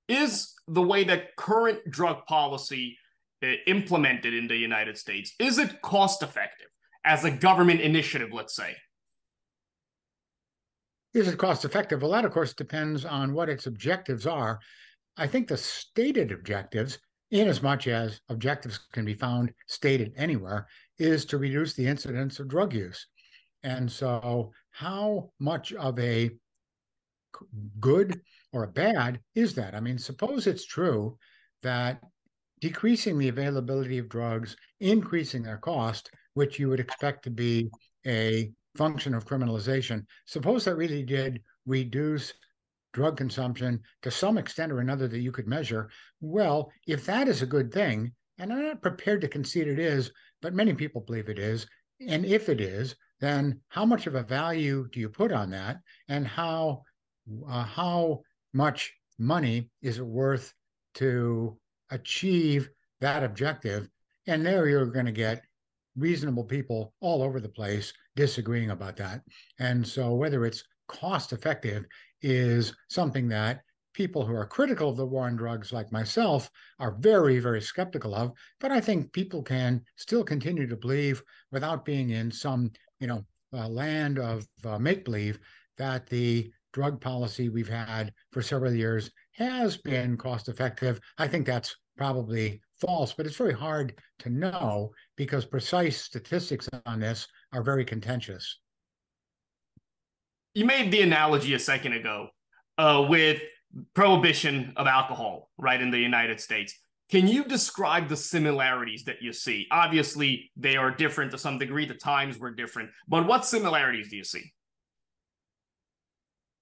Is 0.07 0.53
the 0.67 0.83
way 0.83 1.03
that 1.05 1.35
current 1.35 1.79
drug 1.89 2.25
policy 2.27 2.97
Uh, 3.43 3.47
implemented 3.67 4.33
in 4.33 4.47
the 4.47 4.55
United 4.55 4.97
States 4.97 5.33
is 5.39 5.57
it 5.57 5.81
cost 5.81 6.23
effective 6.23 6.67
as 7.03 7.25
a 7.25 7.29
government 7.29 7.81
initiative, 7.81 8.29
let's 8.31 8.55
say? 8.55 8.73
Is 11.13 11.27
it 11.27 11.37
cost 11.37 11.65
effective? 11.65 12.01
Well, 12.01 12.11
that 12.11 12.23
of 12.23 12.31
course 12.31 12.53
depends 12.53 13.03
on 13.03 13.33
what 13.33 13.49
its 13.49 13.67
objectives 13.67 14.25
are. 14.25 14.59
I 15.17 15.27
think 15.27 15.47
the 15.49 15.57
stated 15.57 16.31
objectives, 16.31 16.97
in 17.31 17.49
as 17.49 17.61
much 17.61 17.87
as 17.89 18.21
objectives 18.29 18.79
can 18.93 19.03
be 19.03 19.13
found 19.13 19.53
stated 19.67 20.13
anywhere, 20.15 20.67
is 20.97 21.25
to 21.25 21.37
reduce 21.37 21.73
the 21.73 21.87
incidence 21.87 22.39
of 22.39 22.47
drug 22.47 22.73
use. 22.73 23.05
And 23.63 23.91
so, 23.91 24.51
how 24.71 25.29
much 25.39 25.73
of 25.73 25.99
a 25.99 26.31
good 27.81 28.21
or 28.53 28.63
a 28.63 28.71
bad 28.71 29.19
is 29.35 29.55
that? 29.55 29.75
I 29.75 29.81
mean, 29.81 29.97
suppose 29.97 30.47
it's 30.47 30.65
true 30.65 31.17
that 31.63 31.99
decreasing 32.65 33.19
the 33.19 33.27
availability 33.27 33.99
of 33.99 34.09
drugs, 34.09 34.57
increasing 34.79 35.43
their 35.43 35.59
cost, 35.59 36.09
which 36.33 36.57
you 36.57 36.67
would 36.67 36.79
expect 36.79 37.23
to 37.23 37.29
be 37.29 37.69
a 38.07 38.49
function 38.75 39.13
of 39.13 39.23
criminalization, 39.23 40.03
suppose 40.25 40.65
that 40.65 40.75
really 40.75 41.03
did 41.03 41.39
reduce 41.67 42.33
drug 42.91 43.17
consumption 43.17 43.79
to 44.01 44.09
some 44.09 44.39
extent 44.39 44.71
or 44.71 44.79
another 44.79 45.07
that 45.07 45.19
you 45.19 45.31
could 45.31 45.45
measure. 45.47 45.91
Well, 46.21 46.71
if 46.87 47.05
that 47.05 47.27
is 47.27 47.43
a 47.43 47.53
good 47.55 47.71
thing, 47.71 48.11
and 48.39 48.51
I'm 48.51 48.63
not 48.63 48.81
prepared 48.81 49.21
to 49.21 49.27
concede 49.27 49.67
it 49.67 49.77
is, 49.77 50.09
but 50.41 50.55
many 50.55 50.73
people 50.73 51.01
believe 51.01 51.29
it 51.29 51.37
is, 51.37 51.67
and 52.09 52.25
if 52.25 52.49
it 52.49 52.59
is, 52.59 52.95
then 53.19 53.59
how 53.69 53.85
much 53.85 54.07
of 54.07 54.15
a 54.15 54.23
value 54.23 54.87
do 54.91 54.99
you 54.99 55.09
put 55.09 55.31
on 55.31 55.51
that, 55.51 55.77
and 56.09 56.25
how 56.25 56.81
uh, 57.47 57.63
how 57.63 58.21
much 58.53 58.91
money 59.19 59.69
is 59.83 59.99
it 59.99 60.05
worth 60.07 60.51
to 60.95 61.59
achieve 61.91 62.69
that 63.01 63.23
objective? 63.23 63.89
And 64.27 64.45
there 64.45 64.67
you're 64.67 64.85
going 64.85 65.05
to 65.05 65.11
get 65.11 65.43
reasonable 65.95 66.43
people 66.43 66.93
all 66.99 67.21
over 67.21 67.39
the 67.39 67.49
place 67.49 67.93
disagreeing 68.15 68.71
about 68.71 68.97
that. 68.97 69.21
And 69.59 69.87
so 69.87 70.13
whether 70.13 70.45
it's 70.45 70.63
cost 70.87 71.33
effective 71.33 71.85
is 72.21 72.73
something 72.89 73.27
that 73.29 73.61
people 73.93 74.25
who 74.25 74.35
are 74.35 74.45
critical 74.45 74.89
of 74.89 74.97
the 74.97 75.05
war 75.05 75.25
on 75.25 75.37
drugs, 75.37 75.71
like 75.71 75.91
myself, 75.91 76.49
are 76.79 76.97
very, 76.99 77.39
very 77.39 77.61
skeptical 77.61 78.13
of. 78.13 78.33
But 78.59 78.71
I 78.71 78.81
think 78.81 79.13
people 79.13 79.41
can 79.41 79.81
still 79.95 80.23
continue 80.23 80.67
to 80.67 80.75
believe 80.75 81.23
without 81.51 81.85
being 81.85 82.09
in 82.09 82.29
some, 82.29 82.71
you 82.99 83.07
know, 83.07 83.25
uh, 83.53 83.69
land 83.69 84.19
of 84.19 84.45
uh, 84.65 84.77
make 84.77 85.05
believe 85.05 85.39
that 85.77 86.07
the 86.07 86.51
drug 86.73 86.99
policy 86.99 87.47
we've 87.47 87.69
had 87.69 88.11
for 88.31 88.41
several 88.41 88.73
years 88.73 89.09
has 89.37 89.77
been 89.77 90.17
cost 90.17 90.49
effective. 90.49 90.99
I 91.17 91.27
think 91.27 91.45
that's 91.45 91.75
probably 91.97 92.61
false, 92.79 93.13
but 93.13 93.25
it's 93.25 93.35
very 93.35 93.53
hard 93.53 93.93
to 94.19 94.29
know 94.29 94.91
because 95.15 95.45
precise 95.45 96.01
statistics 96.01 96.69
on 96.85 96.99
this 96.99 97.27
are 97.53 97.63
very 97.63 97.85
contentious. 97.85 98.59
You 100.53 100.65
made 100.65 100.91
the 100.91 101.01
analogy 101.01 101.53
a 101.53 101.59
second 101.59 101.93
ago 101.93 102.29
uh, 102.77 103.05
with 103.09 103.41
prohibition 103.93 104.73
of 104.77 104.87
alcohol, 104.87 105.49
right, 105.57 105.81
in 105.81 105.91
the 105.91 105.99
United 105.99 106.39
States. 106.39 106.73
Can 107.11 107.27
you 107.27 107.43
describe 107.43 108.07
the 108.09 108.17
similarities 108.17 109.03
that 109.03 109.21
you 109.21 109.31
see? 109.31 109.67
Obviously, 109.69 110.51
they 110.55 110.75
are 110.75 110.89
different 110.89 111.31
to 111.31 111.37
some 111.37 111.59
degree. 111.59 111.85
The 111.85 111.93
times 111.93 112.39
were 112.39 112.51
different, 112.51 112.89
but 113.07 113.27
what 113.27 113.45
similarities 113.45 114.09
do 114.09 114.15
you 114.15 114.23
see? 114.23 114.53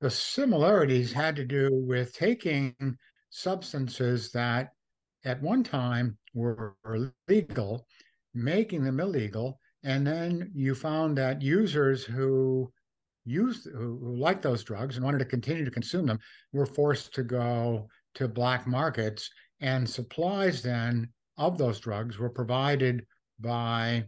The 0.03 0.09
similarities 0.09 1.13
had 1.13 1.33
to 1.37 1.45
do 1.45 1.69
with 1.71 2.13
taking 2.13 2.75
substances 3.29 4.33
that 4.33 4.73
at 5.23 5.41
one 5.41 5.63
time 5.63 6.17
were 6.33 6.75
legal, 7.29 7.87
making 8.33 8.83
them 8.83 8.99
illegal, 8.99 9.61
and 9.81 10.05
then 10.05 10.51
you 10.53 10.75
found 10.75 11.17
that 11.17 11.41
users 11.41 12.03
who 12.03 12.69
used 13.23 13.69
who, 13.69 13.97
liked 14.01 14.41
those 14.41 14.65
drugs 14.65 14.97
and 14.97 15.05
wanted 15.05 15.19
to 15.19 15.25
continue 15.25 15.63
to 15.63 15.71
consume 15.71 16.05
them 16.05 16.19
were 16.51 16.65
forced 16.65 17.13
to 17.13 17.23
go 17.23 17.87
to 18.15 18.27
black 18.27 18.67
markets 18.67 19.29
and 19.61 19.89
supplies 19.89 20.61
then 20.61 21.07
of 21.37 21.57
those 21.57 21.79
drugs 21.79 22.19
were 22.19 22.29
provided 22.29 23.05
by 23.39 24.03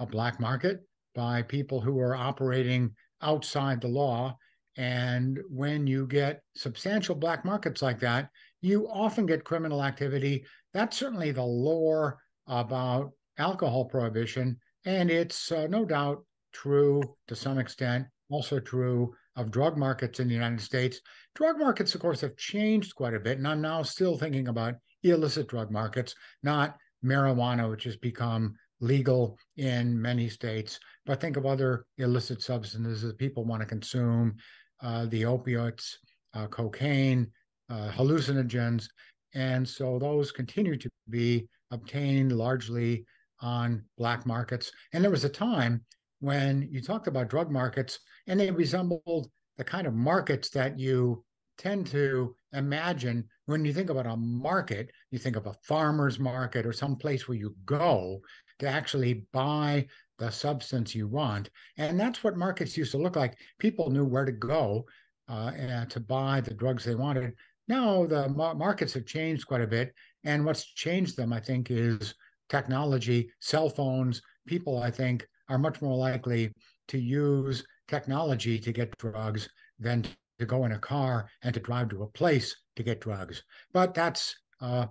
a 0.00 0.06
black 0.06 0.40
market 0.40 0.80
by 1.14 1.42
people 1.42 1.80
who 1.80 1.92
were 1.92 2.16
operating 2.16 2.92
outside 3.22 3.80
the 3.80 3.88
law 3.88 4.36
and 4.76 5.38
when 5.48 5.86
you 5.86 6.06
get 6.06 6.42
substantial 6.54 7.14
black 7.14 7.44
markets 7.44 7.82
like 7.82 7.98
that 7.98 8.28
you 8.60 8.86
often 8.88 9.26
get 9.26 9.44
criminal 9.44 9.82
activity 9.82 10.44
that's 10.74 10.98
certainly 10.98 11.32
the 11.32 11.42
lore 11.42 12.18
about 12.46 13.10
alcohol 13.38 13.84
prohibition 13.84 14.58
and 14.84 15.10
it's 15.10 15.50
uh, 15.50 15.66
no 15.68 15.84
doubt 15.84 16.24
true 16.56 17.02
to 17.28 17.36
some 17.36 17.58
extent, 17.58 18.06
also 18.30 18.58
true 18.58 19.14
of 19.36 19.50
drug 19.50 19.76
markets 19.76 20.20
in 20.20 20.28
the 20.28 20.34
United 20.34 20.60
States. 20.60 21.00
Drug 21.34 21.58
markets, 21.58 21.94
of 21.94 22.00
course, 22.00 22.22
have 22.22 22.36
changed 22.36 22.94
quite 22.94 23.12
a 23.12 23.20
bit. 23.20 23.36
And 23.36 23.46
I'm 23.46 23.60
now 23.60 23.82
still 23.82 24.16
thinking 24.16 24.48
about 24.48 24.76
illicit 25.02 25.48
drug 25.48 25.70
markets, 25.70 26.14
not 26.42 26.76
marijuana, 27.04 27.68
which 27.68 27.84
has 27.84 27.96
become 27.96 28.54
legal 28.80 29.38
in 29.56 30.00
many 30.00 30.28
states. 30.28 30.78
But 31.04 31.20
think 31.20 31.36
of 31.36 31.46
other 31.46 31.86
illicit 31.98 32.42
substances 32.42 33.02
that 33.02 33.18
people 33.18 33.44
want 33.44 33.62
to 33.62 33.66
consume 33.66 34.36
uh, 34.82 35.06
the 35.06 35.24
opiates, 35.24 35.98
uh, 36.34 36.46
cocaine, 36.48 37.30
uh, 37.70 37.90
hallucinogens. 37.90 38.88
And 39.34 39.68
so 39.68 39.98
those 39.98 40.32
continue 40.32 40.76
to 40.76 40.90
be 41.08 41.48
obtained 41.70 42.32
largely 42.32 43.04
on 43.40 43.84
black 43.98 44.26
markets. 44.26 44.70
And 44.92 45.02
there 45.02 45.10
was 45.10 45.24
a 45.24 45.28
time 45.28 45.84
when 46.20 46.68
you 46.70 46.80
talked 46.80 47.06
about 47.06 47.28
drug 47.28 47.50
markets, 47.50 47.98
and 48.26 48.40
they 48.40 48.50
resembled 48.50 49.30
the 49.56 49.64
kind 49.64 49.86
of 49.86 49.94
markets 49.94 50.50
that 50.50 50.78
you 50.78 51.24
tend 51.58 51.86
to 51.86 52.34
imagine 52.52 53.24
when 53.46 53.64
you 53.64 53.72
think 53.72 53.90
about 53.90 54.06
a 54.06 54.16
market. 54.16 54.90
You 55.10 55.18
think 55.18 55.36
of 55.36 55.46
a 55.46 55.56
farmer's 55.66 56.18
market 56.18 56.66
or 56.66 56.72
some 56.72 56.96
place 56.96 57.28
where 57.28 57.38
you 57.38 57.54
go 57.64 58.20
to 58.58 58.68
actually 58.68 59.26
buy 59.32 59.86
the 60.18 60.30
substance 60.30 60.94
you 60.94 61.06
want. 61.08 61.50
And 61.76 61.98
that's 61.98 62.24
what 62.24 62.36
markets 62.36 62.76
used 62.76 62.92
to 62.92 62.98
look 62.98 63.16
like. 63.16 63.36
People 63.58 63.90
knew 63.90 64.04
where 64.04 64.24
to 64.24 64.32
go 64.32 64.86
uh, 65.28 65.84
to 65.86 66.00
buy 66.00 66.40
the 66.40 66.54
drugs 66.54 66.84
they 66.84 66.94
wanted. 66.94 67.34
Now 67.68 68.06
the 68.06 68.28
markets 68.28 68.94
have 68.94 69.06
changed 69.06 69.46
quite 69.46 69.60
a 69.60 69.66
bit. 69.66 69.92
And 70.24 70.44
what's 70.44 70.64
changed 70.64 71.16
them, 71.16 71.32
I 71.32 71.40
think, 71.40 71.70
is 71.70 72.14
technology, 72.48 73.30
cell 73.40 73.68
phones. 73.68 74.22
People, 74.46 74.82
I 74.82 74.90
think, 74.90 75.26
are 75.48 75.58
much 75.58 75.82
more 75.82 75.96
likely 75.96 76.52
to 76.88 76.98
use 76.98 77.64
technology 77.88 78.58
to 78.58 78.72
get 78.72 78.96
drugs 78.98 79.48
than 79.78 80.04
to 80.38 80.46
go 80.46 80.64
in 80.64 80.72
a 80.72 80.78
car 80.78 81.28
and 81.42 81.54
to 81.54 81.60
drive 81.60 81.88
to 81.90 82.02
a 82.02 82.08
place 82.08 82.54
to 82.76 82.82
get 82.82 83.00
drugs. 83.00 83.42
But 83.72 83.94
that's 83.94 84.34
uh, 84.60 84.86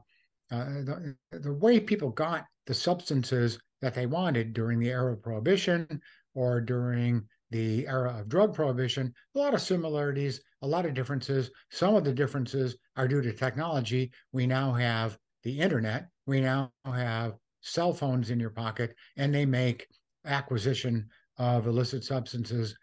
uh, 0.51 0.65
the, 0.65 1.15
the 1.31 1.53
way 1.53 1.79
people 1.79 2.09
got 2.09 2.45
the 2.67 2.73
substances 2.73 3.59
that 3.81 3.93
they 3.93 4.05
wanted 4.05 4.53
during 4.53 4.79
the 4.79 4.89
era 4.89 5.13
of 5.13 5.21
prohibition 5.21 6.01
or 6.33 6.59
during 6.61 7.23
the 7.51 7.87
era 7.87 8.17
of 8.19 8.27
drug 8.27 8.53
prohibition. 8.53 9.13
A 9.35 9.39
lot 9.39 9.53
of 9.53 9.61
similarities, 9.61 10.41
a 10.61 10.67
lot 10.67 10.85
of 10.85 10.93
differences. 10.93 11.51
Some 11.69 11.95
of 11.95 12.03
the 12.03 12.13
differences 12.13 12.75
are 12.95 13.07
due 13.07 13.21
to 13.21 13.31
technology. 13.31 14.11
We 14.31 14.47
now 14.47 14.73
have 14.73 15.17
the 15.43 15.59
internet, 15.59 16.07
we 16.25 16.41
now 16.41 16.71
have 16.85 17.35
cell 17.61 17.93
phones 17.93 18.31
in 18.31 18.39
your 18.39 18.49
pocket, 18.49 18.95
and 19.17 19.33
they 19.33 19.45
make 19.45 19.87
acquisition 20.25 21.07
of 21.37 21.67
illicit 21.67 22.03
substances 22.03 22.75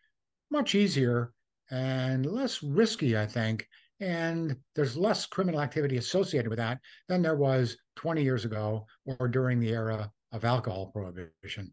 much 0.50 0.74
easier 0.74 1.32
and 1.70 2.26
less 2.26 2.62
risky, 2.62 3.16
I 3.16 3.26
think. 3.26 3.66
And 4.02 4.56
there's 4.74 4.96
less 4.96 5.26
criminal 5.26 5.60
activity 5.60 5.96
associated 5.96 6.48
with 6.48 6.58
that 6.58 6.80
than 7.08 7.22
there 7.22 7.36
was 7.36 7.76
20 7.94 8.20
years 8.20 8.44
ago 8.44 8.84
or 9.06 9.28
during 9.28 9.60
the 9.60 9.70
era 9.70 10.10
of 10.32 10.44
alcohol 10.44 10.90
prohibition. 10.92 11.72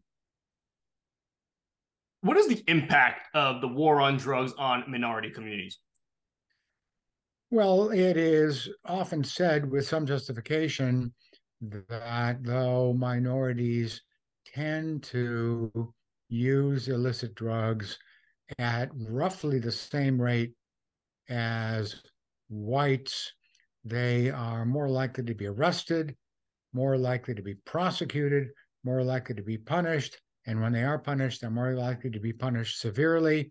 What 2.20 2.36
is 2.36 2.46
the 2.46 2.62
impact 2.68 3.26
of 3.34 3.60
the 3.60 3.66
war 3.66 4.00
on 4.00 4.16
drugs 4.16 4.52
on 4.56 4.84
minority 4.86 5.30
communities? 5.30 5.78
Well, 7.50 7.90
it 7.90 8.16
is 8.16 8.68
often 8.84 9.24
said 9.24 9.68
with 9.68 9.88
some 9.88 10.06
justification 10.06 11.12
that 11.60 12.44
though 12.44 12.92
minorities 12.92 14.02
tend 14.46 15.02
to 15.02 15.92
use 16.28 16.86
illicit 16.86 17.34
drugs 17.34 17.98
at 18.60 18.88
roughly 18.94 19.58
the 19.58 19.72
same 19.72 20.22
rate 20.22 20.52
as 21.28 22.02
whites, 22.50 23.32
they 23.84 24.30
are 24.30 24.66
more 24.66 24.88
likely 24.88 25.24
to 25.24 25.34
be 25.34 25.46
arrested, 25.46 26.14
more 26.72 26.98
likely 26.98 27.34
to 27.34 27.42
be 27.42 27.54
prosecuted, 27.64 28.48
more 28.84 29.02
likely 29.02 29.34
to 29.34 29.42
be 29.42 29.56
punished. 29.56 30.18
And 30.46 30.60
when 30.60 30.72
they 30.72 30.84
are 30.84 30.98
punished, 30.98 31.40
they're 31.40 31.50
more 31.50 31.74
likely 31.74 32.10
to 32.10 32.20
be 32.20 32.32
punished 32.32 32.80
severely. 32.80 33.50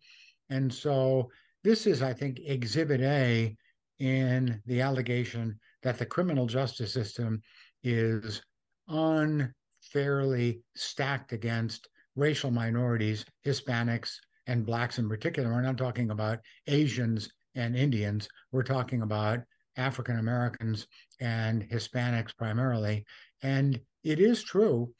And 0.50 0.72
so 0.72 1.30
this 1.64 1.88
is, 1.88 2.02
I 2.02 2.14
think, 2.14 2.40
exhibit 2.46 3.02
A 3.02 3.56
in 4.00 4.62
the 4.66 4.82
allegation 4.82 5.60
that 5.84 5.98
the 5.98 6.06
criminal 6.06 6.46
justice 6.46 6.94
system 6.94 7.42
is 7.84 8.42
unfairly 8.88 10.62
stacked 10.76 11.32
against 11.32 11.88
racial 12.16 12.52
minorities, 12.52 13.26
Hispanics, 13.46 14.18
and 14.48 14.66
Blacks 14.66 15.00
in 15.00 15.08
particular. 15.08 15.50
We're 15.50 15.62
not 15.62 15.78
talking 15.78 16.10
about 16.10 16.40
Asians 16.68 17.30
and 17.56 17.76
Indians. 17.76 18.28
We're 18.52 18.64
talking 18.64 19.02
about 19.02 19.40
African 19.78 20.20
Americans 20.20 20.88
and 21.20 21.68
Hispanics 21.70 22.36
primarily. 22.36 23.06
And 23.42 23.80
it 24.04 24.20
is 24.20 24.44
true 24.44 24.94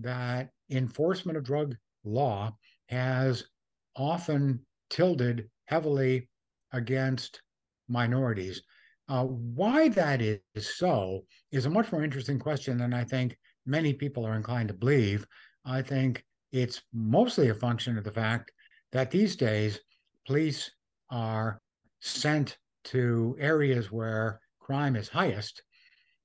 that 0.00 0.50
enforcement 0.70 1.38
of 1.38 1.44
drug 1.44 1.76
law 2.04 2.56
has 2.88 3.44
often 3.96 4.60
tilted 4.90 5.48
heavily 5.66 6.28
against 6.72 7.40
minorities. 7.88 8.62
Uh, 9.08 9.24
why 9.24 9.88
that 9.88 10.22
is 10.22 10.40
so 10.76 11.24
is 11.52 11.66
a 11.66 11.70
much 11.70 11.92
more 11.92 12.02
interesting 12.02 12.38
question 12.38 12.78
than 12.78 12.94
I 12.94 13.04
think 13.04 13.36
many 13.66 13.92
people 13.92 14.26
are 14.26 14.36
inclined 14.36 14.68
to 14.68 14.74
believe. 14.74 15.26
I 15.64 15.82
think 15.82 16.24
it's 16.52 16.82
mostly 16.92 17.48
a 17.48 17.54
function 17.54 17.98
of 17.98 18.04
the 18.04 18.12
fact 18.12 18.50
that 18.92 19.10
these 19.10 19.36
days 19.36 19.80
police 20.26 20.70
are 21.10 21.60
sent 22.04 22.58
to 22.84 23.34
areas 23.40 23.90
where 23.90 24.38
crime 24.60 24.94
is 24.94 25.08
highest. 25.08 25.62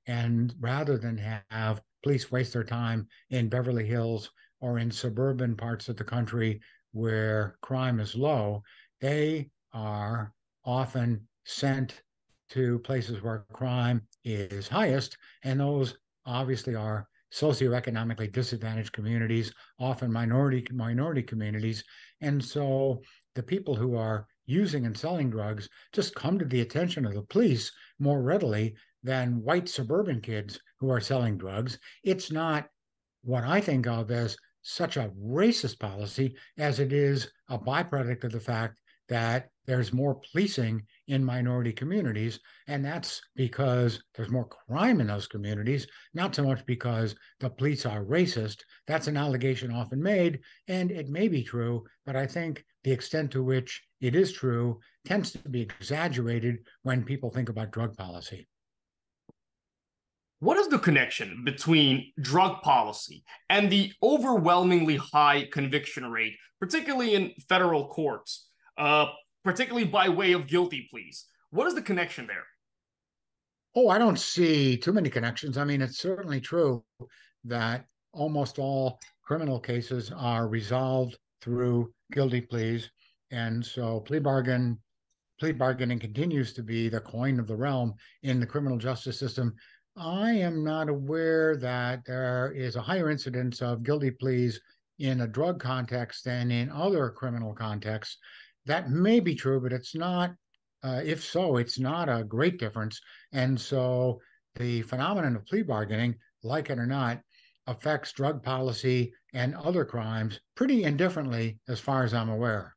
And 0.08 0.54
rather 0.60 0.98
than 0.98 1.18
have 1.50 1.82
police 2.04 2.32
waste 2.32 2.54
their 2.54 2.66
time 2.66 3.08
in 3.30 3.48
Beverly 3.48 3.86
Hills 3.86 4.30
or 4.60 4.80
in 4.80 4.92
suburban 4.92 5.56
parts 5.56 5.88
of 5.88 5.96
the 5.96 6.04
country 6.04 6.60
where 6.92 7.56
crime 7.62 8.00
is 8.02 8.14
low, 8.14 8.62
they 9.00 9.50
are 9.72 10.34
often 10.66 11.26
sent 11.46 12.02
to 12.50 12.80
places 12.80 13.22
where 13.22 13.46
crime 13.54 14.02
is 14.26 14.68
highest. 14.68 15.18
And 15.44 15.62
those 15.62 15.96
obviously 16.26 16.76
are 16.76 17.08
socioeconomically 17.32 18.32
disadvantaged 18.34 18.92
communities, 18.92 19.54
often 19.80 20.12
minority 20.12 20.66
minority 20.74 21.22
communities. 21.24 21.84
And 22.20 22.44
so 22.44 23.02
the 23.36 23.44
people 23.44 23.76
who 23.76 23.96
are 23.96 24.28
using 24.50 24.86
and 24.86 24.98
selling 24.98 25.30
drugs 25.30 25.70
just 25.94 26.16
come 26.16 26.40
to 26.40 26.46
the 26.46 26.62
attention 26.62 27.06
of 27.06 27.14
the 27.14 27.22
police 27.24 27.72
more 28.00 28.22
readily 28.22 28.76
than 29.04 29.44
white 29.44 29.70
suburban 29.70 30.20
kids 30.20 30.60
who 30.80 30.90
are 30.90 31.00
selling 31.00 31.38
drugs. 31.38 31.78
It's 32.04 32.32
not 32.32 32.68
what 33.24 33.44
I 33.44 33.62
think 33.62 33.86
of 33.88 34.12
as 34.12 34.36
such 34.62 34.98
a 34.98 35.12
racist 35.22 35.80
policy 35.80 36.36
as 36.58 36.80
it 36.80 36.92
is 36.92 37.32
a 37.50 37.58
byproduct 37.58 38.24
of 38.24 38.32
the 38.32 38.40
fact 38.40 38.78
that 39.08 39.50
there's 39.70 39.94
more 39.94 40.16
policing 40.16 40.82
in 41.10 41.24
minority 41.24 41.72
communities. 41.72 42.40
And 42.68 42.84
that's 42.84 43.22
because 43.36 44.02
there's 44.16 44.32
more 44.32 44.48
crime 44.48 45.00
in 45.00 45.06
those 45.06 45.28
communities, 45.28 45.86
not 46.16 46.34
so 46.34 46.44
much 46.44 46.66
because 46.66 47.14
the 47.40 47.52
police 47.52 47.86
are 47.86 48.04
racist. 48.04 48.62
That's 48.88 49.06
an 49.06 49.16
allegation 49.16 49.72
often 49.72 50.02
made, 50.02 50.40
and 50.68 50.90
it 50.90 51.08
may 51.08 51.28
be 51.28 51.44
true, 51.44 51.86
but 52.04 52.16
I 52.16 52.26
think 52.26 52.66
the 52.84 52.92
extent 52.92 53.30
to 53.34 53.44
which 53.44 53.84
it 54.02 54.16
is 54.16 54.32
true 54.32 54.80
tends 55.06 55.34
to 55.34 55.50
be 55.50 55.62
exaggerated 55.62 56.58
when 56.82 57.04
people 57.04 57.30
think 57.30 57.50
about 57.50 57.72
drug 57.72 57.96
policy. 57.96 58.48
What 60.40 60.58
is 60.58 60.70
the 60.70 60.80
connection 60.80 61.44
between 61.46 62.12
drug 62.20 62.64
policy 62.64 63.24
and 63.52 63.72
the 63.72 63.92
overwhelmingly 64.02 64.96
high 64.96 65.48
conviction 65.52 66.10
rate, 66.10 66.34
particularly 66.60 67.14
in 67.14 67.34
federal 67.48 67.90
courts, 67.90 68.48
uh, 68.80 69.08
particularly 69.44 69.88
by 69.88 70.10
way 70.10 70.34
of 70.34 70.48
guilty 70.48 70.88
pleas? 70.92 71.26
What 71.52 71.68
is 71.68 71.76
the 71.76 71.82
connection 71.82 72.28
there? 72.28 72.46
Oh, 73.76 73.90
I 73.90 73.98
don't 73.98 74.20
see 74.20 74.78
too 74.78 74.94
many 74.94 75.10
connections. 75.10 75.58
I 75.58 75.64
mean, 75.64 75.82
it's 75.82 76.00
certainly 76.00 76.42
true 76.42 76.84
that 77.46 77.86
almost 78.12 78.60
all 78.60 79.00
criminal 79.24 79.60
cases 79.60 80.12
are 80.16 80.48
resolved 80.48 81.18
through 81.42 81.94
guilty 82.12 82.42
pleas. 82.42 82.90
And 83.32 83.64
so 83.64 84.00
plea 84.00 84.20
bargain, 84.20 84.80
plea 85.40 85.52
bargaining 85.52 86.00
continues 86.00 86.54
to 86.54 86.64
be 86.64 86.90
the 86.90 87.00
coin 87.00 87.40
of 87.40 87.48
the 87.48 87.56
realm 87.56 87.94
in 88.24 88.40
the 88.40 88.48
criminal 88.48 88.78
justice 88.78 89.20
system. 89.20 89.54
I 89.96 90.32
am 90.32 90.64
not 90.64 90.90
aware 90.90 91.56
that 91.58 92.06
there 92.06 92.52
is 92.56 92.76
a 92.76 92.82
higher 92.82 93.10
incidence 93.10 93.62
of 93.62 93.84
guilty 93.84 94.12
pleas 94.12 94.60
in 94.98 95.22
a 95.22 95.28
drug 95.28 95.60
context 95.60 96.26
than 96.26 96.52
in 96.52 96.70
other 96.70 97.10
criminal 97.10 97.54
contexts. 97.54 98.18
That 98.66 98.90
may 98.90 99.20
be 99.20 99.36
true, 99.36 99.60
but 99.62 99.74
it's 99.74 99.96
not. 99.96 100.32
Uh, 100.84 101.02
if 101.04 101.24
so, 101.24 101.58
it's 101.58 101.80
not 101.80 102.08
a 102.08 102.24
great 102.24 102.60
difference. 102.60 103.00
And 103.34 103.60
so 103.60 104.22
the 104.56 104.82
phenomenon 104.84 105.36
of 105.36 105.46
plea 105.46 105.64
bargaining, 105.64 106.16
like 106.44 106.70
it 106.70 106.80
or 106.80 106.86
not, 106.86 107.20
affects 107.68 108.14
drug 108.14 108.42
policy 108.44 109.14
and 109.34 109.56
other 109.56 109.86
crimes 109.86 110.40
pretty 110.56 110.84
indifferently, 110.84 111.60
as 111.68 111.80
far 111.80 112.04
as 112.04 112.14
I'm 112.14 112.30
aware. 112.30 112.76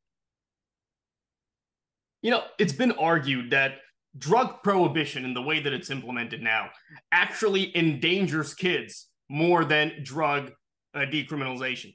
You 2.22 2.30
know, 2.30 2.44
it's 2.58 2.72
been 2.72 2.92
argued 2.92 3.50
that 3.50 3.78
drug 4.18 4.62
prohibition 4.62 5.24
in 5.24 5.34
the 5.34 5.42
way 5.42 5.60
that 5.60 5.72
it's 5.72 5.90
implemented 5.90 6.42
now 6.42 6.70
actually 7.10 7.76
endangers 7.76 8.54
kids 8.54 9.08
more 9.28 9.64
than 9.64 9.92
drug 10.02 10.52
uh, 10.94 11.00
decriminalization. 11.00 11.94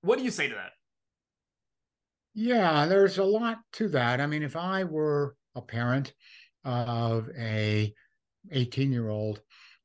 What 0.00 0.18
do 0.18 0.24
you 0.24 0.30
say 0.30 0.48
to 0.48 0.54
that? 0.54 0.72
Yeah, 2.34 2.86
there's 2.86 3.18
a 3.18 3.24
lot 3.24 3.58
to 3.74 3.88
that. 3.88 4.20
I 4.20 4.26
mean, 4.26 4.42
if 4.42 4.56
I 4.56 4.84
were 4.84 5.36
a 5.54 5.60
parent 5.62 6.14
of 6.64 7.28
a 7.38 7.92
18 8.50 8.92
year 8.92 9.08
old 9.08 9.40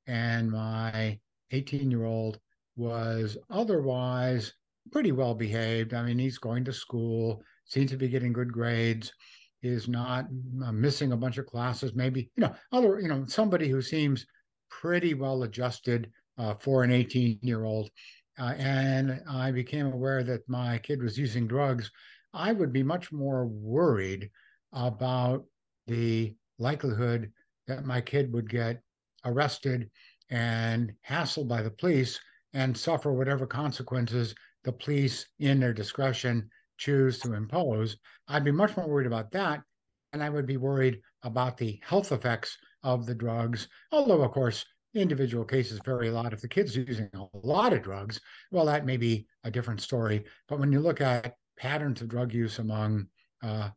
and 0.05 0.51
my 0.51 1.19
18 1.51 1.91
year 1.91 2.05
old 2.05 2.39
was 2.75 3.37
otherwise 3.49 4.53
pretty 4.91 5.11
well 5.11 5.35
behaved. 5.35 5.93
I 5.93 6.03
mean, 6.03 6.19
he's 6.19 6.37
going 6.37 6.63
to 6.65 6.73
school, 6.73 7.41
seems 7.65 7.91
to 7.91 7.97
be 7.97 8.07
getting 8.07 8.31
good 8.31 8.53
grades, 8.53 9.11
is 9.61 9.89
not 9.89 10.25
uh, 10.63 10.71
missing 10.71 11.11
a 11.11 11.17
bunch 11.17 11.37
of 11.37 11.45
classes, 11.47 11.93
maybe, 11.95 12.29
you 12.37 12.41
know, 12.41 12.55
other, 12.71 12.99
you 12.99 13.07
know, 13.09 13.25
somebody 13.27 13.67
who 13.67 13.81
seems 13.81 14.25
pretty 14.69 15.13
well 15.13 15.43
adjusted 15.43 16.09
uh, 16.37 16.53
for 16.55 16.83
an 16.83 16.91
18 16.91 17.39
year 17.41 17.65
old. 17.65 17.89
Uh, 18.39 18.53
and 18.57 19.21
I 19.27 19.51
became 19.51 19.87
aware 19.87 20.23
that 20.23 20.47
my 20.47 20.77
kid 20.77 21.01
was 21.01 21.17
using 21.17 21.47
drugs. 21.47 21.91
I 22.37 22.53
would 22.53 22.71
be 22.71 22.83
much 22.83 23.11
more 23.11 23.47
worried 23.47 24.29
about 24.71 25.45
the 25.87 26.35
likelihood 26.59 27.31
that 27.65 27.85
my 27.85 27.99
kid 27.99 28.31
would 28.31 28.49
get 28.49 28.81
arrested 29.25 29.89
and 30.29 30.93
hassled 31.07 31.47
by 31.47 31.63
the 31.63 31.71
police 31.71 32.19
and 32.53 32.77
suffer 32.77 33.11
whatever 33.11 33.47
consequences 33.47 34.35
the 34.63 34.71
police, 34.71 35.25
in 35.39 35.59
their 35.59 35.73
discretion, 35.73 36.49
choose 36.77 37.19
to 37.19 37.33
impose. 37.33 37.97
I'd 38.27 38.43
be 38.43 38.51
much 38.51 38.75
more 38.75 38.87
worried 38.87 39.07
about 39.07 39.31
that. 39.31 39.61
And 40.13 40.21
I 40.21 40.29
would 40.29 40.45
be 40.45 40.57
worried 40.57 41.01
about 41.23 41.57
the 41.57 41.79
health 41.83 42.11
effects 42.11 42.57
of 42.83 43.05
the 43.05 43.15
drugs. 43.15 43.67
Although, 43.91 44.21
of 44.21 44.31
course, 44.31 44.65
individual 44.93 45.45
cases 45.45 45.79
vary 45.85 46.09
a 46.09 46.13
lot. 46.13 46.33
If 46.33 46.41
the 46.41 46.47
kid's 46.47 46.75
using 46.75 47.09
a 47.13 47.25
lot 47.33 47.73
of 47.73 47.81
drugs, 47.81 48.19
well, 48.51 48.65
that 48.65 48.85
may 48.85 48.97
be 48.97 49.27
a 49.43 49.51
different 49.51 49.81
story. 49.81 50.25
But 50.47 50.59
when 50.59 50.71
you 50.71 50.79
look 50.79 51.01
at 51.01 51.33
patterns 51.57 52.01
of 52.01 52.09
drug 52.09 52.33
use 52.33 52.59
among 52.59 53.07
uh, 53.43 53.69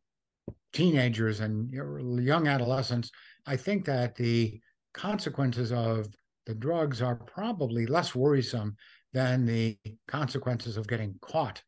teenagers 0.72 1.40
and 1.40 1.70
young 1.72 2.46
adolescents, 2.46 3.10
I 3.46 3.56
think 3.56 3.84
that 3.86 4.14
the 4.14 4.60
consequences 4.92 5.72
of 5.72 6.06
the 6.46 6.54
drugs 6.54 7.02
are 7.02 7.16
probably 7.16 7.86
less 7.86 8.14
worrisome 8.14 8.76
than 9.12 9.46
the 9.46 9.76
consequences 10.06 10.76
of 10.76 10.86
getting 10.86 11.14
caught. 11.20 11.62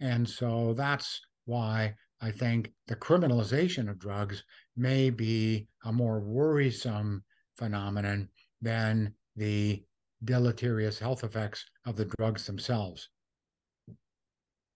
And 0.00 0.28
so 0.28 0.74
that's 0.74 1.20
why 1.44 1.94
I 2.20 2.30
think 2.30 2.72
the 2.86 2.96
criminalization 2.96 3.88
of 3.88 3.98
drugs 3.98 4.44
may 4.76 5.10
be 5.10 5.66
a 5.84 5.92
more 5.92 6.20
worrisome 6.20 7.24
phenomenon 7.56 8.28
than 8.60 9.14
the 9.36 9.82
deleterious 10.24 10.98
health 10.98 11.24
effects 11.24 11.64
of 11.84 11.96
the 11.96 12.04
drugs 12.04 12.46
themselves. 12.46 13.08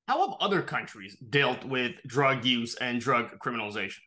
How 0.06 0.28
have 0.28 0.36
other 0.40 0.62
countries 0.62 1.16
dealt 1.30 1.64
with 1.64 1.96
drug 2.06 2.44
use 2.44 2.76
and 2.76 3.00
drug 3.00 3.38
criminalization? 3.44 3.98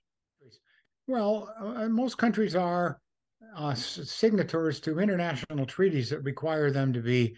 Well, 1.08 1.54
uh, 1.60 1.90
most 1.90 2.18
countries 2.18 2.56
are 2.56 3.02
uh, 3.56 3.74
signatories 3.74 4.80
to 4.82 5.00
international 5.00 5.66
treaties 5.66 6.10
that 6.10 6.24
require 6.24 6.72
them 6.72 6.94
to 6.94 7.02
be 7.02 7.36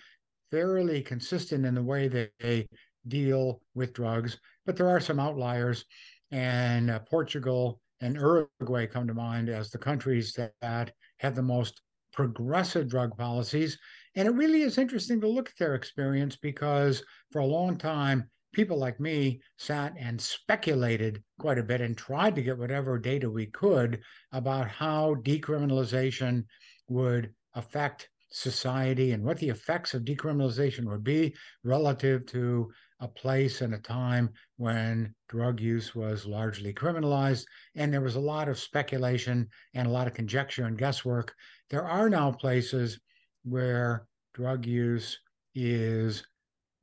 fairly 0.52 1.02
consistent 1.02 1.66
in 1.66 1.74
the 1.74 1.82
way 1.82 2.08
that 2.10 2.32
they 2.40 2.68
deal 3.08 3.62
with 3.74 3.94
drugs. 3.94 4.38
But 4.66 4.76
there 4.76 4.90
are 4.90 5.00
some 5.00 5.20
outliers, 5.20 5.86
and 6.32 6.92
uh, 6.92 7.00
Portugal 7.00 7.82
and 8.02 8.16
Uruguay 8.16 8.86
come 8.88 9.08
to 9.08 9.14
mind 9.14 9.50
as 9.50 9.72
the 9.72 9.78
countries 9.78 10.34
that 10.34 10.92
have 11.18 11.36
the 11.36 11.42
most 11.42 11.82
progressive 12.14 12.90
drug 12.90 13.18
policies. 13.18 13.78
And 14.16 14.28
it 14.28 14.32
really 14.32 14.62
is 14.64 14.78
interesting 14.78 15.22
to 15.22 15.28
look 15.28 15.50
at 15.50 15.58
their 15.58 15.76
experience 15.76 16.36
because 16.36 17.04
for 17.32 17.40
a 17.40 17.46
long 17.46 17.78
time, 17.78 18.30
people 18.52 18.78
like 18.78 19.00
me 19.00 19.42
sat 19.58 19.94
and 19.98 20.20
speculated 20.20 21.24
quite 21.40 21.58
a 21.58 21.64
bit 21.64 21.82
and 21.82 21.98
tried 21.98 22.36
to 22.36 22.42
get 22.42 22.58
whatever 22.58 22.98
data 22.98 23.30
we 23.30 23.48
could 23.48 24.02
about 24.32 24.68
how 24.68 25.16
decriminalization 25.24 26.44
would 26.88 27.34
affect 27.56 28.10
society 28.32 29.12
and 29.12 29.24
what 29.24 29.38
the 29.38 29.50
effects 29.50 29.94
of 29.94 30.04
decriminalization 30.04 30.86
would 30.86 31.04
be 31.04 31.36
relative 31.64 32.26
to 32.26 32.72
a 33.02 33.08
place 33.08 33.62
and 33.62 33.74
a 33.74 33.80
time 33.80 34.30
when 34.58 35.14
drug 35.28 35.60
use 35.60 35.96
was 35.96 36.26
largely 36.26 36.74
criminalized. 36.74 37.46
And 37.76 37.92
there 37.92 38.02
was 38.02 38.16
a 38.16 38.20
lot 38.20 38.48
of 38.48 38.60
speculation 38.60 39.50
and 39.74 39.88
a 39.88 39.92
lot 39.92 40.08
of 40.08 40.14
conjecture 40.14 40.66
and 40.66 40.78
guesswork. 40.78 41.34
There 41.70 41.86
are 41.88 42.10
now 42.10 42.32
places 42.32 43.00
where 43.44 44.06
drug 44.34 44.66
use 44.66 45.20
is, 45.56 46.24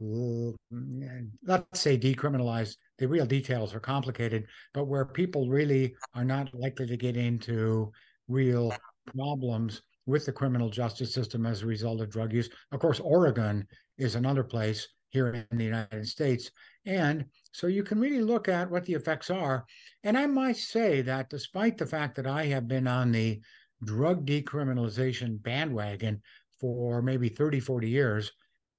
let's 0.00 1.80
say, 1.80 1.98
decriminalized. 1.98 2.76
The 2.98 3.08
real 3.08 3.26
details 3.26 3.74
are 3.74 3.80
complicated, 3.80 4.46
but 4.74 4.86
where 4.86 5.04
people 5.04 5.48
really 5.48 5.94
are 6.14 6.24
not 6.24 6.54
likely 6.54 6.86
to 6.86 6.96
get 6.96 7.16
into 7.16 7.90
real 8.28 8.72
problems 9.16 9.82
with 10.06 10.24
the 10.26 10.32
criminal 10.32 10.70
justice 10.70 11.12
system 11.12 11.46
as 11.46 11.62
a 11.62 11.66
result 11.66 12.00
of 12.00 12.10
drug 12.10 12.32
use. 12.32 12.48
Of 12.72 12.80
course, 12.80 13.00
Oregon 13.00 13.66
is 13.98 14.14
another 14.14 14.44
place 14.44 14.88
here 15.10 15.46
in 15.50 15.58
the 15.58 15.64
United 15.64 16.06
States. 16.06 16.50
And 16.86 17.24
so 17.52 17.66
you 17.66 17.82
can 17.82 18.00
really 18.00 18.20
look 18.20 18.48
at 18.48 18.70
what 18.70 18.84
the 18.84 18.94
effects 18.94 19.30
are. 19.30 19.64
And 20.04 20.16
I 20.16 20.26
might 20.26 20.56
say 20.56 21.02
that 21.02 21.30
despite 21.30 21.76
the 21.76 21.86
fact 21.86 22.16
that 22.16 22.26
I 22.26 22.46
have 22.46 22.68
been 22.68 22.86
on 22.86 23.12
the 23.12 23.40
drug 23.84 24.26
decriminalization 24.26 25.42
bandwagon 25.42 26.22
for 26.60 27.02
maybe 27.02 27.28
30, 27.28 27.60
40 27.60 27.88
years, 27.88 28.32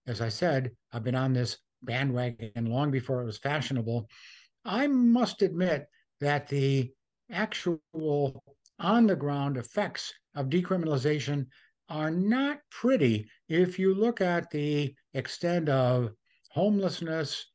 as 0.10 0.22
I 0.22 0.30
said, 0.30 0.72
I've 0.92 1.04
been 1.04 1.16
on 1.16 1.34
this 1.34 1.58
bandwagon 1.84 2.66
long 2.66 2.92
before 2.92 3.22
it 3.22 3.26
was 3.26 3.38
fashionable. 3.38 4.10
I 4.66 4.88
must 4.88 5.42
admit 5.42 5.86
that 6.20 6.48
the 6.48 6.92
actual 7.32 8.44
on 8.80 9.08
the 9.08 9.16
ground 9.16 9.58
effects 9.58 10.14
of 10.36 10.50
decriminalization 10.50 11.46
are 11.90 12.12
not 12.12 12.60
pretty 12.72 13.30
if 13.48 13.80
you 13.80 13.94
look 13.94 14.22
at 14.22 14.50
the 14.52 14.94
extent 15.14 15.70
of 15.70 16.12
homelessness 16.52 17.46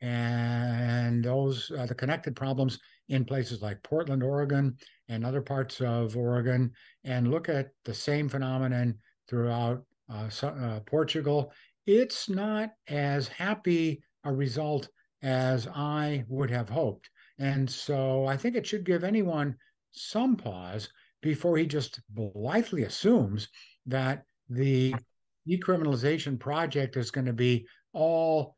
and 0.00 1.24
those 1.24 1.70
uh, 1.78 1.86
the 1.86 1.94
connected 1.94 2.36
problems 2.36 2.78
in 3.08 3.24
places 3.24 3.62
like 3.62 3.82
Portland, 3.82 4.22
Oregon, 4.22 4.76
and 5.08 5.24
other 5.24 5.42
parts 5.42 5.80
of 5.80 6.16
Oregon, 6.16 6.72
and 7.04 7.30
look 7.30 7.48
at 7.48 7.68
the 7.84 7.94
same 7.94 8.28
phenomenon 8.28 8.98
throughout 9.28 9.84
uh, 10.10 10.28
uh, 10.42 10.80
Portugal. 10.86 11.52
It's 11.86 12.28
not 12.28 12.70
as 12.88 13.28
happy 13.28 14.02
a 14.24 14.32
result 14.32 14.88
as 15.22 15.66
I 15.66 16.24
would 16.28 16.50
have 16.50 16.68
hoped. 16.68 17.10
And 17.38 17.68
so 17.68 18.26
I 18.26 18.36
think 18.36 18.56
it 18.56 18.66
should 18.66 18.84
give 18.84 19.04
anyone 19.04 19.56
some 19.90 20.36
pause 20.36 20.88
before 21.22 21.56
he 21.56 21.66
just 21.66 22.00
blithely 22.10 22.84
assumes 22.84 23.48
that 23.86 24.24
the 24.48 24.94
decriminalization 25.48 26.38
project 26.38 26.96
is 26.96 27.10
going 27.10 27.26
to 27.26 27.32
be 27.32 27.66
all 27.92 28.56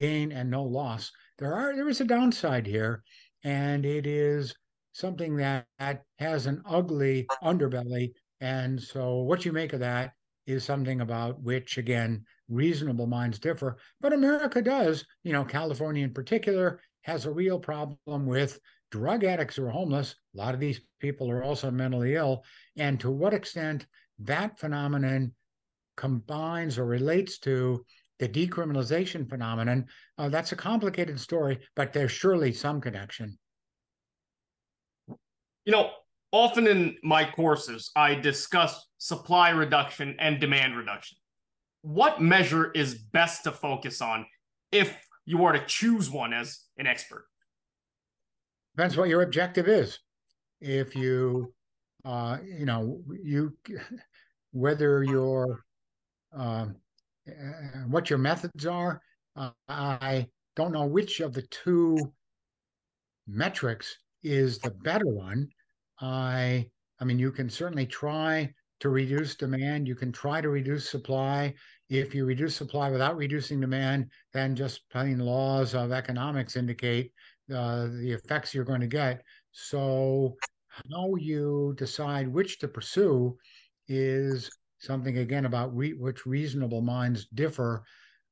gain 0.00 0.32
and 0.32 0.50
no 0.50 0.64
loss. 0.64 1.12
There 1.38 1.54
are 1.54 1.74
there 1.74 1.88
is 1.88 2.00
a 2.00 2.04
downside 2.04 2.66
here, 2.66 3.02
and 3.44 3.84
it 3.84 4.06
is 4.06 4.54
something 4.92 5.36
that, 5.36 5.66
that 5.78 6.02
has 6.18 6.46
an 6.46 6.62
ugly 6.66 7.26
underbelly. 7.42 8.12
And 8.40 8.80
so, 8.80 9.18
what 9.18 9.40
do 9.40 9.48
you 9.48 9.52
make 9.52 9.72
of 9.72 9.80
that 9.80 10.12
is 10.48 10.64
something 10.64 11.02
about 11.02 11.40
which, 11.42 11.76
again, 11.76 12.24
reasonable 12.48 13.06
minds 13.06 13.38
differ. 13.38 13.76
But 14.00 14.14
America 14.14 14.62
does, 14.62 15.04
you 15.22 15.32
know, 15.32 15.44
California 15.44 16.02
in 16.02 16.14
particular 16.14 16.80
has 17.02 17.26
a 17.26 17.30
real 17.30 17.60
problem 17.60 18.26
with 18.26 18.58
drug 18.90 19.24
addicts 19.24 19.58
are 19.58 19.68
homeless. 19.68 20.16
A 20.34 20.38
lot 20.38 20.54
of 20.54 20.60
these 20.60 20.80
people 21.00 21.30
are 21.30 21.42
also 21.42 21.70
mentally 21.70 22.14
ill. 22.14 22.44
And 22.78 22.98
to 23.00 23.10
what 23.10 23.34
extent 23.34 23.86
that 24.20 24.58
phenomenon 24.58 25.34
combines 25.98 26.78
or 26.78 26.86
relates 26.86 27.38
to 27.40 27.84
the 28.18 28.28
decriminalization 28.28 29.28
phenomenon, 29.28 29.84
uh, 30.16 30.30
that's 30.30 30.52
a 30.52 30.56
complicated 30.56 31.20
story, 31.20 31.58
but 31.76 31.92
there's 31.92 32.10
surely 32.10 32.52
some 32.52 32.80
connection. 32.80 33.38
You 35.66 35.72
know, 35.72 35.90
often 36.32 36.66
in 36.66 36.96
my 37.02 37.24
courses, 37.30 37.90
I 37.96 38.14
discuss 38.14 38.86
supply 38.98 39.50
reduction 39.50 40.16
and 40.18 40.40
demand 40.40 40.76
reduction. 40.76 41.18
What 41.82 42.20
measure 42.20 42.70
is 42.72 42.94
best 42.94 43.44
to 43.44 43.52
focus 43.52 44.02
on 44.02 44.26
if 44.72 44.96
you 45.24 45.44
are 45.44 45.52
to 45.52 45.64
choose 45.66 46.10
one 46.10 46.32
as 46.32 46.60
an 46.76 46.86
expert? 46.86 47.26
Depends 48.76 48.96
what 48.96 49.08
your 49.08 49.22
objective 49.22 49.68
is. 49.68 49.98
If 50.60 50.94
you, 50.96 51.52
uh, 52.04 52.38
you 52.44 52.66
know, 52.66 53.00
you, 53.22 53.56
whether 54.52 55.02
you're, 55.04 55.64
um, 56.32 56.76
uh, 57.28 57.80
what 57.88 58.10
your 58.10 58.18
methods 58.18 58.66
are. 58.66 59.02
Uh, 59.36 59.50
I 59.68 60.26
don't 60.56 60.72
know 60.72 60.86
which 60.86 61.20
of 61.20 61.32
the 61.32 61.42
two 61.42 62.12
metrics 63.26 63.96
is 64.22 64.58
the 64.58 64.70
better 64.70 65.06
one. 65.06 65.48
I 66.00 66.70
I 67.00 67.04
mean, 67.04 67.18
you 67.18 67.30
can 67.30 67.48
certainly 67.48 67.86
try 67.86 68.52
to 68.80 68.88
reduce 68.88 69.34
demand. 69.34 69.88
You 69.88 69.94
can 69.94 70.12
try 70.12 70.40
to 70.40 70.48
reduce 70.48 70.88
supply. 70.88 71.54
If 71.88 72.14
you 72.14 72.24
reduce 72.24 72.56
supply 72.56 72.90
without 72.90 73.16
reducing 73.16 73.60
demand, 73.60 74.10
then 74.32 74.54
just 74.54 74.88
plain 74.90 75.18
laws 75.18 75.74
of 75.74 75.92
economics 75.92 76.56
indicate 76.56 77.12
uh, 77.52 77.86
the 77.86 78.12
effects 78.12 78.54
you're 78.54 78.64
going 78.64 78.80
to 78.80 78.86
get. 78.86 79.22
So, 79.52 80.36
how 80.92 81.14
you 81.16 81.74
decide 81.76 82.28
which 82.28 82.58
to 82.60 82.68
pursue 82.68 83.36
is 83.88 84.50
something 84.78 85.18
again 85.18 85.44
about 85.44 85.74
re- 85.76 85.94
which 85.94 86.26
reasonable 86.26 86.82
minds 86.82 87.26
differ. 87.34 87.84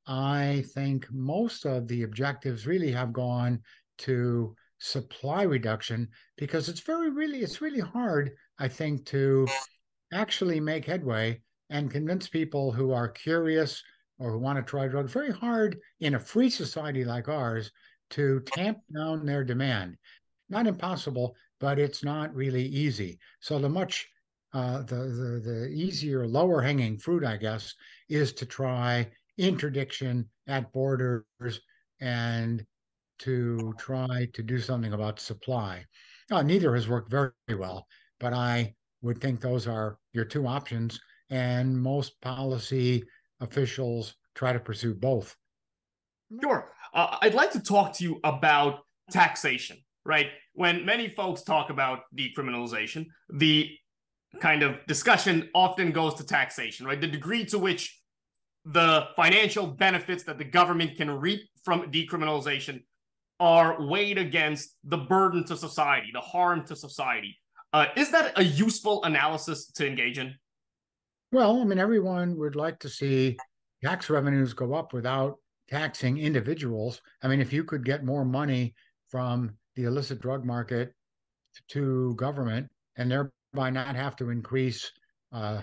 I 0.07 0.65
think 0.75 1.09
most 1.11 1.67
of 1.67 1.89
the 1.89 2.05
objectives 2.05 2.67
really 2.67 2.93
have 2.93 3.13
gone 3.13 3.63
to 3.99 4.55
supply 4.79 5.43
reduction 5.43 6.09
because 6.37 6.69
it's 6.69 6.81
very 6.81 7.11
really 7.11 7.41
it's 7.41 7.61
really 7.61 7.81
hard 7.81 8.33
I 8.59 8.69
think 8.69 9.07
to 9.07 9.47
actually 10.13 10.61
make 10.61 10.85
headway 10.85 11.41
and 11.71 11.91
convince 11.91 12.29
people 12.29 12.73
who 12.73 12.93
are 12.93 13.09
curious 13.09 13.83
or 14.19 14.33
who 14.33 14.39
want 14.39 14.59
to 14.59 14.63
try 14.63 14.87
drugs 14.89 15.13
very 15.13 15.33
hard 15.33 15.79
in 16.01 16.15
a 16.15 16.21
free 16.21 16.51
society 16.51 17.05
like 17.05 17.29
ours 17.29 17.71
to 18.11 18.41
tamp 18.41 18.79
down 18.95 19.27
their 19.27 19.45
demand. 19.45 19.97
Not 20.49 20.67
impossible, 20.67 21.35
but 21.59 21.79
it's 21.79 22.05
not 22.05 22.35
really 22.35 22.65
easy. 22.65 23.19
So 23.41 23.59
the 23.59 23.69
much 23.69 24.09
uh, 24.55 24.79
the, 24.83 24.95
the 24.97 25.43
the 25.45 25.69
easier, 25.69 26.27
lower 26.27 26.63
hanging 26.63 26.99
fruit, 26.99 27.25
I 27.25 27.37
guess, 27.37 27.75
is 28.09 28.33
to 28.35 28.47
try 28.47 29.11
interdiction 29.37 30.29
at 30.47 30.73
borders 30.73 31.25
and 32.01 32.65
to 33.21 33.75
try 33.79 34.29
to 34.33 34.43
do 34.43 34.59
something 34.59 34.93
about 34.93 35.21
supply. 35.21 35.85
Uh, 36.31 36.43
neither 36.43 36.75
has 36.75 36.89
worked 36.89 37.11
very 37.11 37.33
well, 37.57 37.87
but 38.19 38.33
I 38.33 38.75
would 39.03 39.21
think 39.21 39.41
those 39.41 39.67
are 39.67 39.99
your 40.13 40.25
two 40.25 40.47
options, 40.47 41.01
and 41.31 41.81
most 41.81 42.21
policy 42.21 43.05
officials 43.41 44.15
try 44.35 44.53
to 44.53 44.61
pursue 44.61 44.95
both. 44.95 45.37
Sure. 46.43 46.73
Uh, 46.93 47.19
I'd 47.23 47.35
like 47.35 47.53
to 47.53 47.61
talk 47.61 47.93
to 47.95 48.05
you 48.05 48.21
about 48.25 48.81
taxation, 49.11 49.79
right? 50.05 50.29
When 50.55 50.85
many 50.85 51.09
folks 51.09 51.43
talk 51.43 51.71
about 51.71 52.01
decriminalization, 52.17 53.07
the 53.31 53.71
kind 54.41 54.63
of 54.63 54.85
discussion 54.87 55.49
often 55.55 55.93
goes 55.93 56.15
to 56.15 56.27
taxation, 56.27 56.87
right? 56.87 57.01
The 57.01 57.07
degree 57.07 57.45
to 57.47 57.59
which 57.59 58.01
the 58.65 59.09
financial 59.15 59.67
benefits 59.67 60.25
that 60.25 60.39
the 60.39 60.45
government 60.45 60.97
can 60.97 61.11
reap 61.11 61.41
from 61.65 61.91
decriminalization 61.93 62.83
are 63.39 63.85
weighed 63.87 64.19
against 64.19 64.77
the 64.85 64.97
burden 64.97 65.45
to 65.45 65.57
society, 65.57 66.09
the 66.13 66.21
harm 66.21 66.65
to 66.67 66.77
society. 66.77 67.37
Uh, 67.73 67.87
is 67.97 68.11
that 68.11 68.33
a 68.39 68.43
useful 68.43 69.05
analysis 69.05 69.67
to 69.73 69.87
engage 69.87 70.19
in? 70.19 70.35
Well, 71.33 71.61
I 71.61 71.65
mean, 71.65 71.79
everyone 71.79 72.39
would 72.39 72.57
like 72.57 72.79
to 72.81 72.89
see 72.89 73.37
tax 73.85 74.09
revenues 74.09 74.55
go 74.55 74.75
up 74.75 74.93
without 74.93 75.37
taxing 75.69 76.19
individuals. 76.19 77.01
I 77.23 77.29
mean, 77.29 77.41
if 77.41 77.53
you 77.53 77.65
could 77.65 77.85
get 77.85 78.05
more 78.05 78.25
money 78.25 78.75
from 79.09 79.57
the 79.75 79.85
illicit 79.85 80.21
drug 80.21 80.45
market 80.45 80.95
to 81.69 82.15
government 82.15 82.69
and 82.97 83.11
thereby 83.11 83.71
not 83.71 83.97
have 83.97 84.17
to 84.17 84.31
increase, 84.31 84.91
uh, 85.33 85.63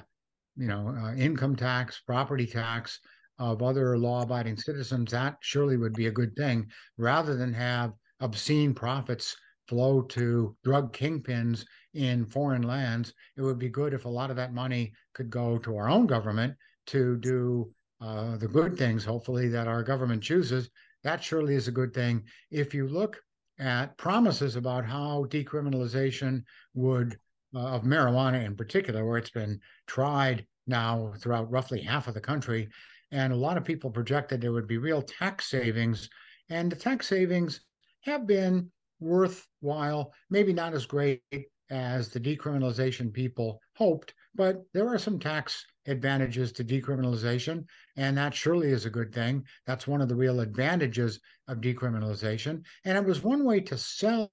you 0.55 0.67
know, 0.67 0.89
uh, 0.89 1.15
income 1.15 1.55
tax, 1.55 2.01
property 2.05 2.45
tax 2.45 2.99
of 3.39 3.61
other 3.61 3.97
law-abiding 3.97 4.57
citizens, 4.57 5.11
that 5.11 5.37
surely 5.41 5.77
would 5.77 5.93
be 5.93 6.07
a 6.07 6.11
good 6.11 6.35
thing, 6.35 6.67
rather 6.97 7.35
than 7.35 7.53
have 7.53 7.93
obscene 8.19 8.73
profits 8.73 9.35
flow 9.67 10.01
to 10.01 10.55
drug 10.63 10.93
kingpins 10.93 11.65
in 11.93 12.25
foreign 12.25 12.63
lands. 12.63 13.13
It 13.37 13.41
would 13.41 13.59
be 13.59 13.69
good 13.69 13.93
if 13.93 14.05
a 14.05 14.09
lot 14.09 14.29
of 14.29 14.35
that 14.35 14.53
money 14.53 14.93
could 15.13 15.29
go 15.29 15.57
to 15.59 15.77
our 15.77 15.89
own 15.89 16.05
government 16.05 16.53
to 16.87 17.17
do 17.17 17.71
uh, 18.01 18.37
the 18.37 18.47
good 18.47 18.77
things, 18.77 19.05
hopefully, 19.05 19.47
that 19.49 19.67
our 19.67 19.83
government 19.83 20.21
chooses. 20.21 20.69
That 21.03 21.23
surely 21.23 21.55
is 21.55 21.67
a 21.67 21.71
good 21.71 21.93
thing. 21.93 22.23
If 22.51 22.73
you 22.73 22.87
look 22.87 23.19
at 23.59 23.97
promises 23.97 24.55
about 24.55 24.85
how 24.85 25.25
decriminalization 25.29 26.43
would, 26.73 27.17
uh, 27.55 27.59
of 27.59 27.83
marijuana 27.83 28.43
in 28.43 28.55
particular, 28.55 29.05
where 29.05 29.17
it's 29.17 29.29
been 29.29 29.59
tried 29.87 30.45
now 30.67 31.13
throughout 31.19 31.51
roughly 31.51 31.81
half 31.81 32.07
of 32.07 32.13
the 32.13 32.21
country, 32.21 32.67
and 33.13 33.31
a 33.31 33.37
lot 33.37 33.57
of 33.57 33.63
people 33.63 33.91
projected 33.91 34.41
there 34.41 34.51
would 34.51 34.67
be 34.67 34.79
real 34.79 35.01
tax 35.01 35.45
savings. 35.45 36.09
And 36.49 36.71
the 36.71 36.75
tax 36.75 37.07
savings 37.07 37.61
have 38.01 38.25
been 38.25 38.71
worthwhile, 38.99 40.11
maybe 40.31 40.51
not 40.51 40.73
as 40.73 40.87
great 40.87 41.21
as 41.69 42.09
the 42.09 42.19
decriminalization 42.19 43.13
people 43.13 43.59
hoped, 43.75 44.15
but 44.35 44.63
there 44.73 44.87
are 44.87 44.97
some 44.97 45.19
tax 45.19 45.63
advantages 45.85 46.51
to 46.53 46.63
decriminalization, 46.63 47.65
and 47.97 48.17
that 48.17 48.33
surely 48.33 48.69
is 48.69 48.85
a 48.85 48.89
good 48.89 49.13
thing. 49.13 49.43
That's 49.67 49.87
one 49.87 50.01
of 50.01 50.09
the 50.09 50.15
real 50.15 50.39
advantages 50.39 51.19
of 51.47 51.61
decriminalization. 51.61 52.63
And 52.85 52.97
it 52.97 53.05
was 53.05 53.21
one 53.21 53.45
way 53.45 53.59
to 53.61 53.77
sell 53.77 54.31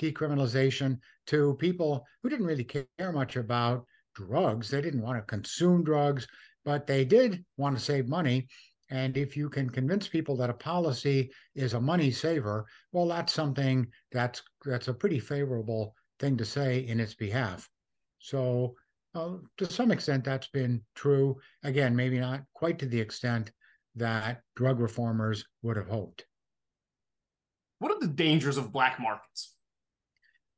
decriminalization 0.00 0.98
to 1.26 1.56
people 1.58 2.06
who 2.22 2.28
didn't 2.28 2.46
really 2.46 2.64
care 2.64 3.12
much 3.12 3.36
about 3.36 3.86
drugs. 4.14 4.70
They 4.70 4.80
didn't 4.80 5.02
want 5.02 5.18
to 5.18 5.22
consume 5.22 5.82
drugs 5.82 6.26
but 6.64 6.86
they 6.86 7.04
did 7.04 7.44
want 7.56 7.76
to 7.76 7.82
save 7.82 8.08
money. 8.08 8.48
And 8.90 9.16
if 9.16 9.36
you 9.36 9.48
can 9.48 9.70
convince 9.70 10.08
people 10.08 10.36
that 10.36 10.50
a 10.50 10.54
policy 10.54 11.30
is 11.54 11.74
a 11.74 11.80
money 11.80 12.10
saver, 12.10 12.66
well, 12.92 13.06
that's 13.06 13.32
something 13.32 13.86
that's 14.10 14.42
that's 14.64 14.88
a 14.88 14.94
pretty 14.94 15.20
favorable 15.20 15.94
thing 16.18 16.36
to 16.36 16.44
say 16.44 16.80
in 16.80 16.98
its 16.98 17.14
behalf. 17.14 17.68
So, 18.18 18.74
uh, 19.14 19.36
to 19.58 19.66
some 19.66 19.92
extent, 19.92 20.24
that's 20.24 20.48
been 20.48 20.82
true. 20.94 21.36
Again, 21.62 21.94
maybe 21.94 22.18
not 22.18 22.42
quite 22.54 22.78
to 22.80 22.86
the 22.86 23.00
extent 23.00 23.52
that 23.96 24.40
drug 24.56 24.80
reformers 24.80 25.44
would 25.62 25.76
have 25.76 25.88
hoped. 25.88 26.24
What 27.78 27.92
are 27.92 28.00
the 28.00 28.12
dangers 28.12 28.56
of 28.56 28.72
black 28.72 29.00
markets? 29.00 29.54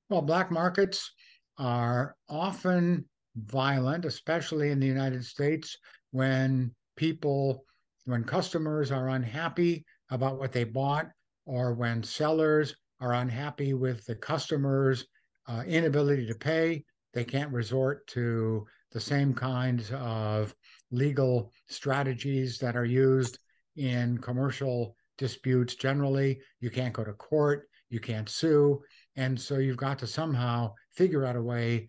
Well, 0.08 0.22
black 0.22 0.50
markets 0.50 1.12
are 1.58 2.16
often 2.28 3.06
violent, 3.37 4.05
especially 4.05 4.71
in 4.71 4.81
the 4.81 4.87
United 4.87 5.25
States, 5.25 5.77
when 6.11 6.75
people, 6.97 7.64
when 8.05 8.25
customers 8.25 8.90
are 8.90 9.11
unhappy 9.11 9.85
about 10.11 10.38
what 10.38 10.53
they 10.53 10.64
bought, 10.64 11.07
or 11.47 11.75
when 11.75 12.03
sellers 12.03 12.75
are 13.01 13.14
unhappy 13.14 13.75
with 13.75 14.05
the 14.07 14.14
customer's 14.14 15.07
uh, 15.49 15.62
inability 15.66 16.27
to 16.27 16.35
pay, 16.35 16.85
they 17.14 17.25
can't 17.25 17.53
resort 17.53 18.07
to 18.07 18.64
the 18.92 19.01
same 19.01 19.35
kinds 19.35 19.90
of 19.92 20.55
legal 20.90 21.51
strategies 21.68 22.59
that 22.59 22.77
are 22.77 22.85
used 22.85 23.38
in 23.77 24.18
commercial 24.18 24.95
disputes 25.18 25.75
generally. 25.75 26.38
You 26.61 26.71
can't 26.71 26.92
go 26.92 27.05
to 27.05 27.12
court, 27.14 27.68
you 27.90 28.01
can't 28.01 28.29
sue. 28.29 28.83
And 29.16 29.40
so 29.40 29.59
you've 29.59 29.77
got 29.77 29.99
to 30.01 30.07
somehow 30.07 30.75
figure 30.95 31.25
out 31.25 31.37
a 31.37 31.42
way 31.42 31.88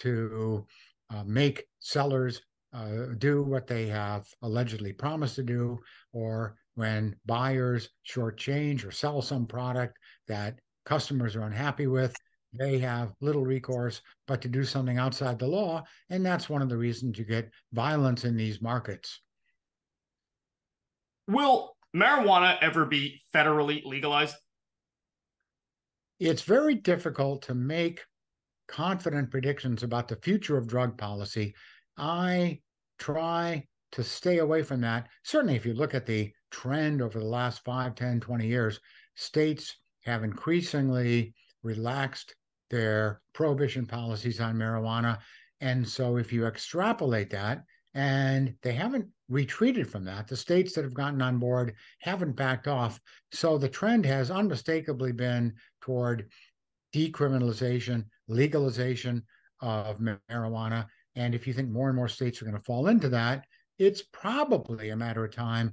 to 0.00 0.66
uh, 1.14 1.24
make 1.24 1.64
sellers 1.78 2.42
uh, 2.72 3.14
do 3.18 3.42
what 3.42 3.66
they 3.66 3.86
have 3.86 4.26
allegedly 4.42 4.92
promised 4.92 5.36
to 5.36 5.42
do, 5.42 5.78
or 6.12 6.56
when 6.74 7.16
buyers 7.24 7.88
shortchange 8.06 8.86
or 8.86 8.90
sell 8.90 9.22
some 9.22 9.46
product 9.46 9.96
that 10.28 10.58
customers 10.84 11.36
are 11.36 11.42
unhappy 11.42 11.86
with, 11.86 12.14
they 12.52 12.78
have 12.78 13.12
little 13.20 13.44
recourse 13.44 14.00
but 14.26 14.40
to 14.42 14.48
do 14.48 14.64
something 14.64 14.98
outside 14.98 15.38
the 15.38 15.46
law. 15.46 15.82
And 16.10 16.24
that's 16.24 16.48
one 16.48 16.62
of 16.62 16.68
the 16.68 16.76
reasons 16.76 17.18
you 17.18 17.24
get 17.24 17.50
violence 17.72 18.24
in 18.24 18.36
these 18.36 18.60
markets. 18.60 19.20
Will 21.28 21.76
marijuana 21.94 22.56
ever 22.60 22.84
be 22.84 23.20
federally 23.34 23.84
legalized? 23.84 24.36
It's 26.18 26.42
very 26.42 26.74
difficult 26.74 27.42
to 27.42 27.54
make 27.54 28.02
confident 28.68 29.30
predictions 29.30 29.82
about 29.82 30.08
the 30.08 30.16
future 30.16 30.56
of 30.56 30.66
drug 30.66 30.96
policy. 30.98 31.54
I 31.96 32.60
try 32.98 33.66
to 33.92 34.02
stay 34.02 34.38
away 34.38 34.62
from 34.62 34.80
that. 34.82 35.08
Certainly, 35.24 35.56
if 35.56 35.66
you 35.66 35.74
look 35.74 35.94
at 35.94 36.06
the 36.06 36.32
trend 36.50 37.02
over 37.02 37.18
the 37.18 37.24
last 37.24 37.64
5, 37.64 37.94
10, 37.94 38.20
20 38.20 38.46
years, 38.46 38.80
states 39.14 39.76
have 40.02 40.24
increasingly 40.24 41.34
relaxed 41.62 42.34
their 42.70 43.20
prohibition 43.32 43.86
policies 43.86 44.40
on 44.40 44.56
marijuana. 44.56 45.18
And 45.60 45.88
so, 45.88 46.16
if 46.16 46.32
you 46.32 46.46
extrapolate 46.46 47.30
that, 47.30 47.64
and 47.94 48.54
they 48.62 48.72
haven't 48.72 49.06
retreated 49.28 49.88
from 49.88 50.04
that, 50.04 50.28
the 50.28 50.36
states 50.36 50.74
that 50.74 50.84
have 50.84 50.92
gotten 50.94 51.22
on 51.22 51.38
board 51.38 51.74
haven't 52.00 52.36
backed 52.36 52.68
off. 52.68 53.00
So, 53.32 53.56
the 53.56 53.68
trend 53.68 54.04
has 54.04 54.30
unmistakably 54.30 55.12
been 55.12 55.54
toward 55.80 56.28
decriminalization, 56.94 58.04
legalization 58.28 59.22
of 59.60 60.00
marijuana. 60.00 60.86
And 61.14 61.34
if 61.34 61.46
you 61.46 61.52
think 61.52 61.70
more 61.70 61.88
and 61.88 61.96
more 61.96 62.08
states 62.08 62.40
are 62.40 62.44
going 62.44 62.56
to 62.56 62.64
fall 62.64 62.88
into 62.88 63.08
that, 63.10 63.44
it's 63.78 64.02
probably 64.12 64.90
a 64.90 64.96
matter 64.96 65.24
of 65.24 65.34
time 65.34 65.72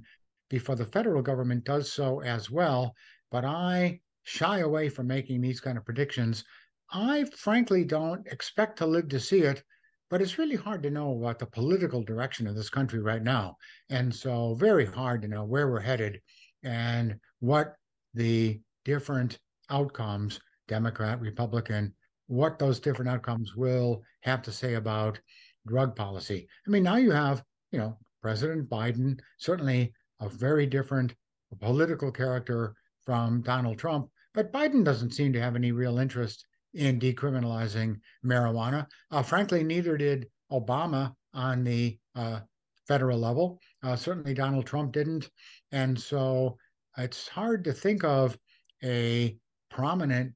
before 0.50 0.76
the 0.76 0.84
federal 0.84 1.22
government 1.22 1.64
does 1.64 1.92
so 1.92 2.20
as 2.20 2.50
well. 2.50 2.94
But 3.30 3.44
I 3.44 4.00
shy 4.24 4.60
away 4.60 4.88
from 4.88 5.06
making 5.06 5.40
these 5.40 5.60
kind 5.60 5.76
of 5.76 5.84
predictions. 5.84 6.44
I 6.90 7.24
frankly 7.36 7.84
don't 7.84 8.26
expect 8.28 8.78
to 8.78 8.86
live 8.86 9.08
to 9.08 9.20
see 9.20 9.40
it, 9.40 9.62
but 10.10 10.20
it's 10.22 10.38
really 10.38 10.56
hard 10.56 10.82
to 10.82 10.90
know 10.90 11.18
about 11.18 11.38
the 11.38 11.46
political 11.46 12.02
direction 12.02 12.46
of 12.46 12.54
this 12.54 12.70
country 12.70 13.00
right 13.00 13.22
now. 13.22 13.56
And 13.90 14.14
so, 14.14 14.54
very 14.54 14.86
hard 14.86 15.22
to 15.22 15.28
know 15.28 15.44
where 15.44 15.70
we're 15.70 15.80
headed 15.80 16.20
and 16.62 17.18
what 17.40 17.74
the 18.14 18.60
different 18.84 19.38
outcomes 19.70 20.40
Democrat, 20.68 21.20
Republican, 21.20 21.94
what 22.26 22.58
those 22.58 22.80
different 22.80 23.10
outcomes 23.10 23.54
will 23.56 24.02
have 24.22 24.42
to 24.42 24.52
say 24.52 24.74
about 24.74 25.20
drug 25.66 25.94
policy. 25.94 26.46
I 26.66 26.70
mean, 26.70 26.82
now 26.82 26.96
you 26.96 27.10
have, 27.10 27.42
you 27.70 27.78
know, 27.78 27.98
President 28.22 28.68
Biden, 28.68 29.18
certainly 29.38 29.92
a 30.20 30.28
very 30.28 30.66
different 30.66 31.14
political 31.60 32.10
character 32.10 32.74
from 33.04 33.42
Donald 33.42 33.78
Trump, 33.78 34.08
but 34.32 34.52
Biden 34.52 34.84
doesn't 34.84 35.12
seem 35.12 35.32
to 35.32 35.40
have 35.40 35.56
any 35.56 35.72
real 35.72 35.98
interest 35.98 36.46
in 36.74 36.98
decriminalizing 36.98 37.96
marijuana. 38.24 38.86
Uh, 39.10 39.22
frankly, 39.22 39.62
neither 39.62 39.96
did 39.96 40.26
Obama 40.50 41.14
on 41.32 41.62
the 41.64 41.98
uh, 42.16 42.40
federal 42.88 43.18
level. 43.18 43.60
Uh, 43.82 43.96
certainly, 43.96 44.34
Donald 44.34 44.66
Trump 44.66 44.92
didn't. 44.92 45.30
And 45.72 45.98
so 45.98 46.56
it's 46.98 47.28
hard 47.28 47.64
to 47.64 47.72
think 47.72 48.04
of 48.04 48.36
a 48.82 49.36
prominent 49.70 50.32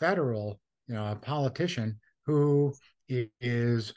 federal, 0.00 0.60
you 0.88 0.94
know, 0.94 1.12
a 1.12 1.16
politician 1.16 1.98
who 2.26 2.72
is 3.08 3.94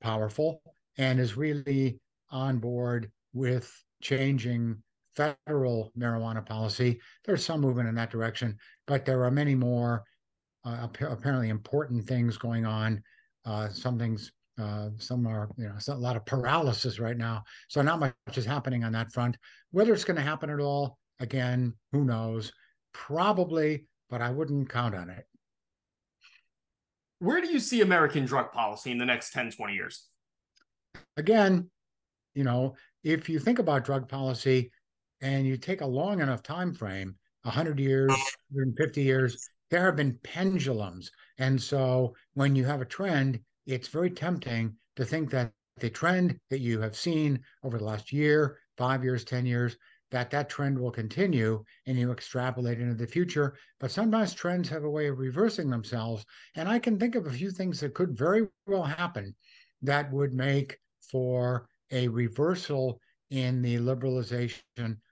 powerful 0.00 0.62
and 0.98 1.20
is 1.20 1.36
really 1.36 1.98
on 2.30 2.58
board 2.58 3.10
with 3.32 3.70
changing 4.02 4.82
federal 5.14 5.92
marijuana 5.98 6.44
policy. 6.44 7.00
There's 7.24 7.44
some 7.44 7.60
movement 7.60 7.88
in 7.88 7.94
that 7.96 8.10
direction, 8.10 8.56
but 8.86 9.04
there 9.04 9.24
are 9.24 9.30
many 9.30 9.54
more 9.54 10.04
uh, 10.64 10.86
apparently 11.00 11.50
important 11.50 12.06
things 12.06 12.38
going 12.38 12.64
on. 12.64 13.02
Uh, 13.44 13.68
some 13.68 13.98
things, 13.98 14.32
uh, 14.58 14.88
some 14.98 15.26
are, 15.26 15.50
you 15.56 15.64
know, 15.64 15.74
a 15.88 15.94
lot 15.94 16.16
of 16.16 16.24
paralysis 16.24 16.98
right 16.98 17.16
now. 17.16 17.42
So 17.68 17.82
not 17.82 18.00
much 18.00 18.14
is 18.36 18.46
happening 18.46 18.84
on 18.84 18.92
that 18.92 19.12
front. 19.12 19.36
Whether 19.72 19.92
it's 19.92 20.04
going 20.04 20.16
to 20.16 20.22
happen 20.22 20.50
at 20.50 20.60
all, 20.60 20.98
again, 21.20 21.74
who 21.92 22.04
knows? 22.04 22.52
Probably 22.92 23.86
but 24.12 24.20
I 24.20 24.28
wouldn't 24.28 24.68
count 24.68 24.94
on 24.94 25.08
it. 25.08 25.24
Where 27.22 27.40
do 27.40 27.46
you 27.46 27.60
see 27.60 27.82
American 27.82 28.24
drug 28.24 28.50
policy 28.50 28.90
in 28.90 28.98
the 28.98 29.04
next 29.04 29.32
10, 29.32 29.52
20 29.52 29.74
years? 29.74 30.08
Again, 31.16 31.70
you 32.34 32.42
know, 32.42 32.74
if 33.04 33.28
you 33.28 33.38
think 33.38 33.60
about 33.60 33.84
drug 33.84 34.08
policy 34.08 34.72
and 35.20 35.46
you 35.46 35.56
take 35.56 35.82
a 35.82 35.86
long 35.86 36.20
enough 36.20 36.42
time 36.42 36.74
frame, 36.74 37.14
100 37.44 37.78
years, 37.78 38.10
150 38.50 39.02
years, 39.02 39.48
there 39.70 39.84
have 39.84 39.94
been 39.94 40.18
pendulums. 40.24 41.12
And 41.38 41.62
so 41.62 42.16
when 42.34 42.56
you 42.56 42.64
have 42.64 42.80
a 42.80 42.86
trend, 42.86 43.38
it's 43.68 43.86
very 43.86 44.10
tempting 44.10 44.74
to 44.96 45.04
think 45.04 45.30
that 45.30 45.52
the 45.78 45.90
trend 45.90 46.40
that 46.50 46.58
you 46.58 46.80
have 46.80 46.96
seen 46.96 47.38
over 47.62 47.78
the 47.78 47.84
last 47.84 48.12
year, 48.12 48.58
five 48.76 49.04
years, 49.04 49.24
10 49.24 49.46
years, 49.46 49.76
that 50.12 50.30
that 50.30 50.48
trend 50.48 50.78
will 50.78 50.90
continue 50.90 51.64
and 51.86 51.98
you 51.98 52.12
extrapolate 52.12 52.78
into 52.78 52.94
the 52.94 53.06
future. 53.06 53.56
But 53.80 53.90
sometimes 53.90 54.34
trends 54.34 54.68
have 54.68 54.84
a 54.84 54.90
way 54.90 55.08
of 55.08 55.18
reversing 55.18 55.68
themselves. 55.68 56.24
And 56.54 56.68
I 56.68 56.78
can 56.78 56.98
think 56.98 57.16
of 57.16 57.26
a 57.26 57.32
few 57.32 57.50
things 57.50 57.80
that 57.80 57.94
could 57.94 58.16
very 58.16 58.46
well 58.66 58.84
happen 58.84 59.34
that 59.82 60.12
would 60.12 60.32
make 60.32 60.78
for 61.10 61.66
a 61.90 62.08
reversal 62.08 63.00
in 63.30 63.62
the 63.62 63.78
liberalization 63.78 64.60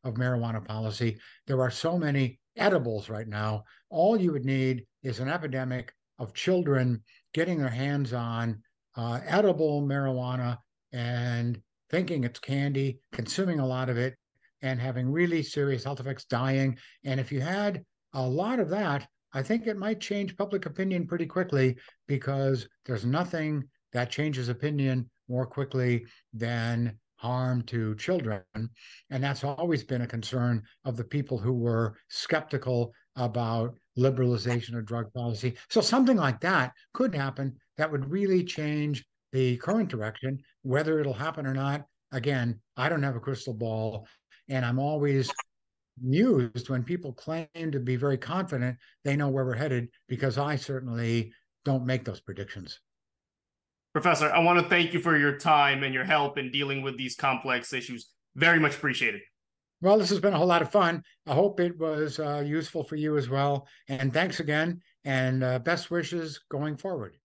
of 0.05 0.15
marijuana 0.15 0.65
policy. 0.65 1.19
There 1.47 1.63
are 1.63 1.71
so 1.71 1.99
many 1.99 2.39
edibles 2.57 3.09
right 3.09 3.27
now. 3.27 3.65
All 3.89 4.21
you 4.21 4.33
would 4.33 4.45
need 4.45 4.85
is 5.03 5.19
an 5.19 5.29
epidemic 5.29 5.93
of 6.19 6.35
children 6.35 7.03
getting 7.33 7.59
their 7.59 7.71
hands 7.71 8.13
on 8.13 8.63
uh, 8.97 9.21
edible 9.27 9.83
marijuana 9.83 10.59
and 10.93 11.61
thinking 11.89 12.25
it's 12.25 12.39
candy, 12.39 13.01
consuming 13.13 13.61
a 13.61 13.67
lot 13.67 13.89
of 13.89 13.97
it, 13.97 14.15
and 14.63 14.81
having 14.81 15.11
really 15.11 15.43
serious 15.43 15.85
health 15.85 16.01
effects, 16.01 16.25
dying. 16.25 16.77
And 17.05 17.19
if 17.21 17.33
you 17.33 17.41
had 17.41 17.85
a 18.13 18.27
lot 18.27 18.61
of 18.61 18.69
that, 18.71 19.07
I 19.33 19.43
think 19.43 19.67
it 19.67 19.77
might 19.77 20.01
change 20.01 20.37
public 20.37 20.67
opinion 20.67 21.07
pretty 21.07 21.27
quickly 21.27 21.77
because 22.09 22.69
there's 22.85 23.05
nothing 23.05 23.65
that 23.93 24.11
changes 24.11 24.49
opinion 24.49 25.09
more 25.29 25.47
quickly 25.47 26.05
than 26.33 26.99
harm 27.17 27.63
to 27.63 27.95
children. 27.97 28.43
And 29.11 29.23
that's 29.23 29.45
always 29.45 29.85
been 29.85 30.03
a 30.03 30.07
concern 30.07 30.63
of 30.85 30.97
the 30.97 31.05
people 31.05 31.39
who 31.39 31.53
were 31.53 31.97
skeptical 32.09 32.93
about 33.17 33.79
liberalization 33.99 34.77
of 34.77 34.87
drug 34.87 35.13
policy. 35.13 35.57
So 35.69 35.81
something 35.81 36.17
like 36.17 36.41
that 36.41 36.73
could 36.95 37.15
happen 37.15 37.57
that 37.77 37.91
would 37.91 38.11
really 38.11 38.43
change 38.43 39.05
the 39.33 39.59
current 39.59 39.89
direction. 39.89 40.39
Whether 40.63 40.99
it'll 40.99 41.13
happen 41.13 41.47
or 41.47 41.55
not, 41.55 41.85
again, 42.11 42.61
I 42.77 42.89
don't 42.89 43.03
have 43.03 43.17
a 43.17 43.21
crystal 43.21 43.55
ball. 43.55 44.07
And 44.51 44.67
I'm 44.67 44.79
always 44.79 45.31
amused 46.03 46.69
when 46.69 46.83
people 46.83 47.13
claim 47.13 47.47
to 47.55 47.81
be 47.81 47.97
very 47.97 48.19
confident 48.19 48.77
they 49.05 49.17
know 49.17 49.29
where 49.29 49.45
we're 49.45 49.55
headed, 49.55 49.89
because 50.09 50.37
I 50.37 50.57
certainly 50.57 51.33
don't 51.65 51.87
make 51.87 52.05
those 52.05 52.21
predictions. 52.21 52.81
Professor, 53.93 54.31
I 54.31 54.41
want 54.41 54.59
to 54.61 54.69
thank 54.69 54.93
you 54.93 55.01
for 55.01 55.17
your 55.17 55.37
time 55.37 55.83
and 55.83 55.95
your 55.95 56.05
help 56.05 56.37
in 56.37 56.51
dealing 56.51 56.83
with 56.83 56.99
these 56.99 57.17
complex 57.17 57.73
issues. 57.73 58.11
Very 58.35 58.59
much 58.59 58.75
appreciated. 58.75 59.21
Well, 59.83 59.99
this 59.99 60.11
has 60.11 60.21
been 60.21 60.35
a 60.35 60.37
whole 60.37 60.47
lot 60.47 60.63
of 60.63 60.71
fun. 60.71 61.03
I 61.27 61.35
hope 61.35 61.59
it 61.59 61.79
was 61.79 62.19
uh, 62.19 62.45
useful 62.47 62.85
for 62.85 62.97
you 62.97 63.17
as 63.17 63.29
well. 63.29 63.67
And 63.89 64.13
thanks 64.13 64.41
again, 64.41 64.81
and 65.05 65.43
uh, 65.43 65.59
best 65.61 65.91
wishes 65.91 66.41
going 66.51 66.77
forward. 66.77 67.17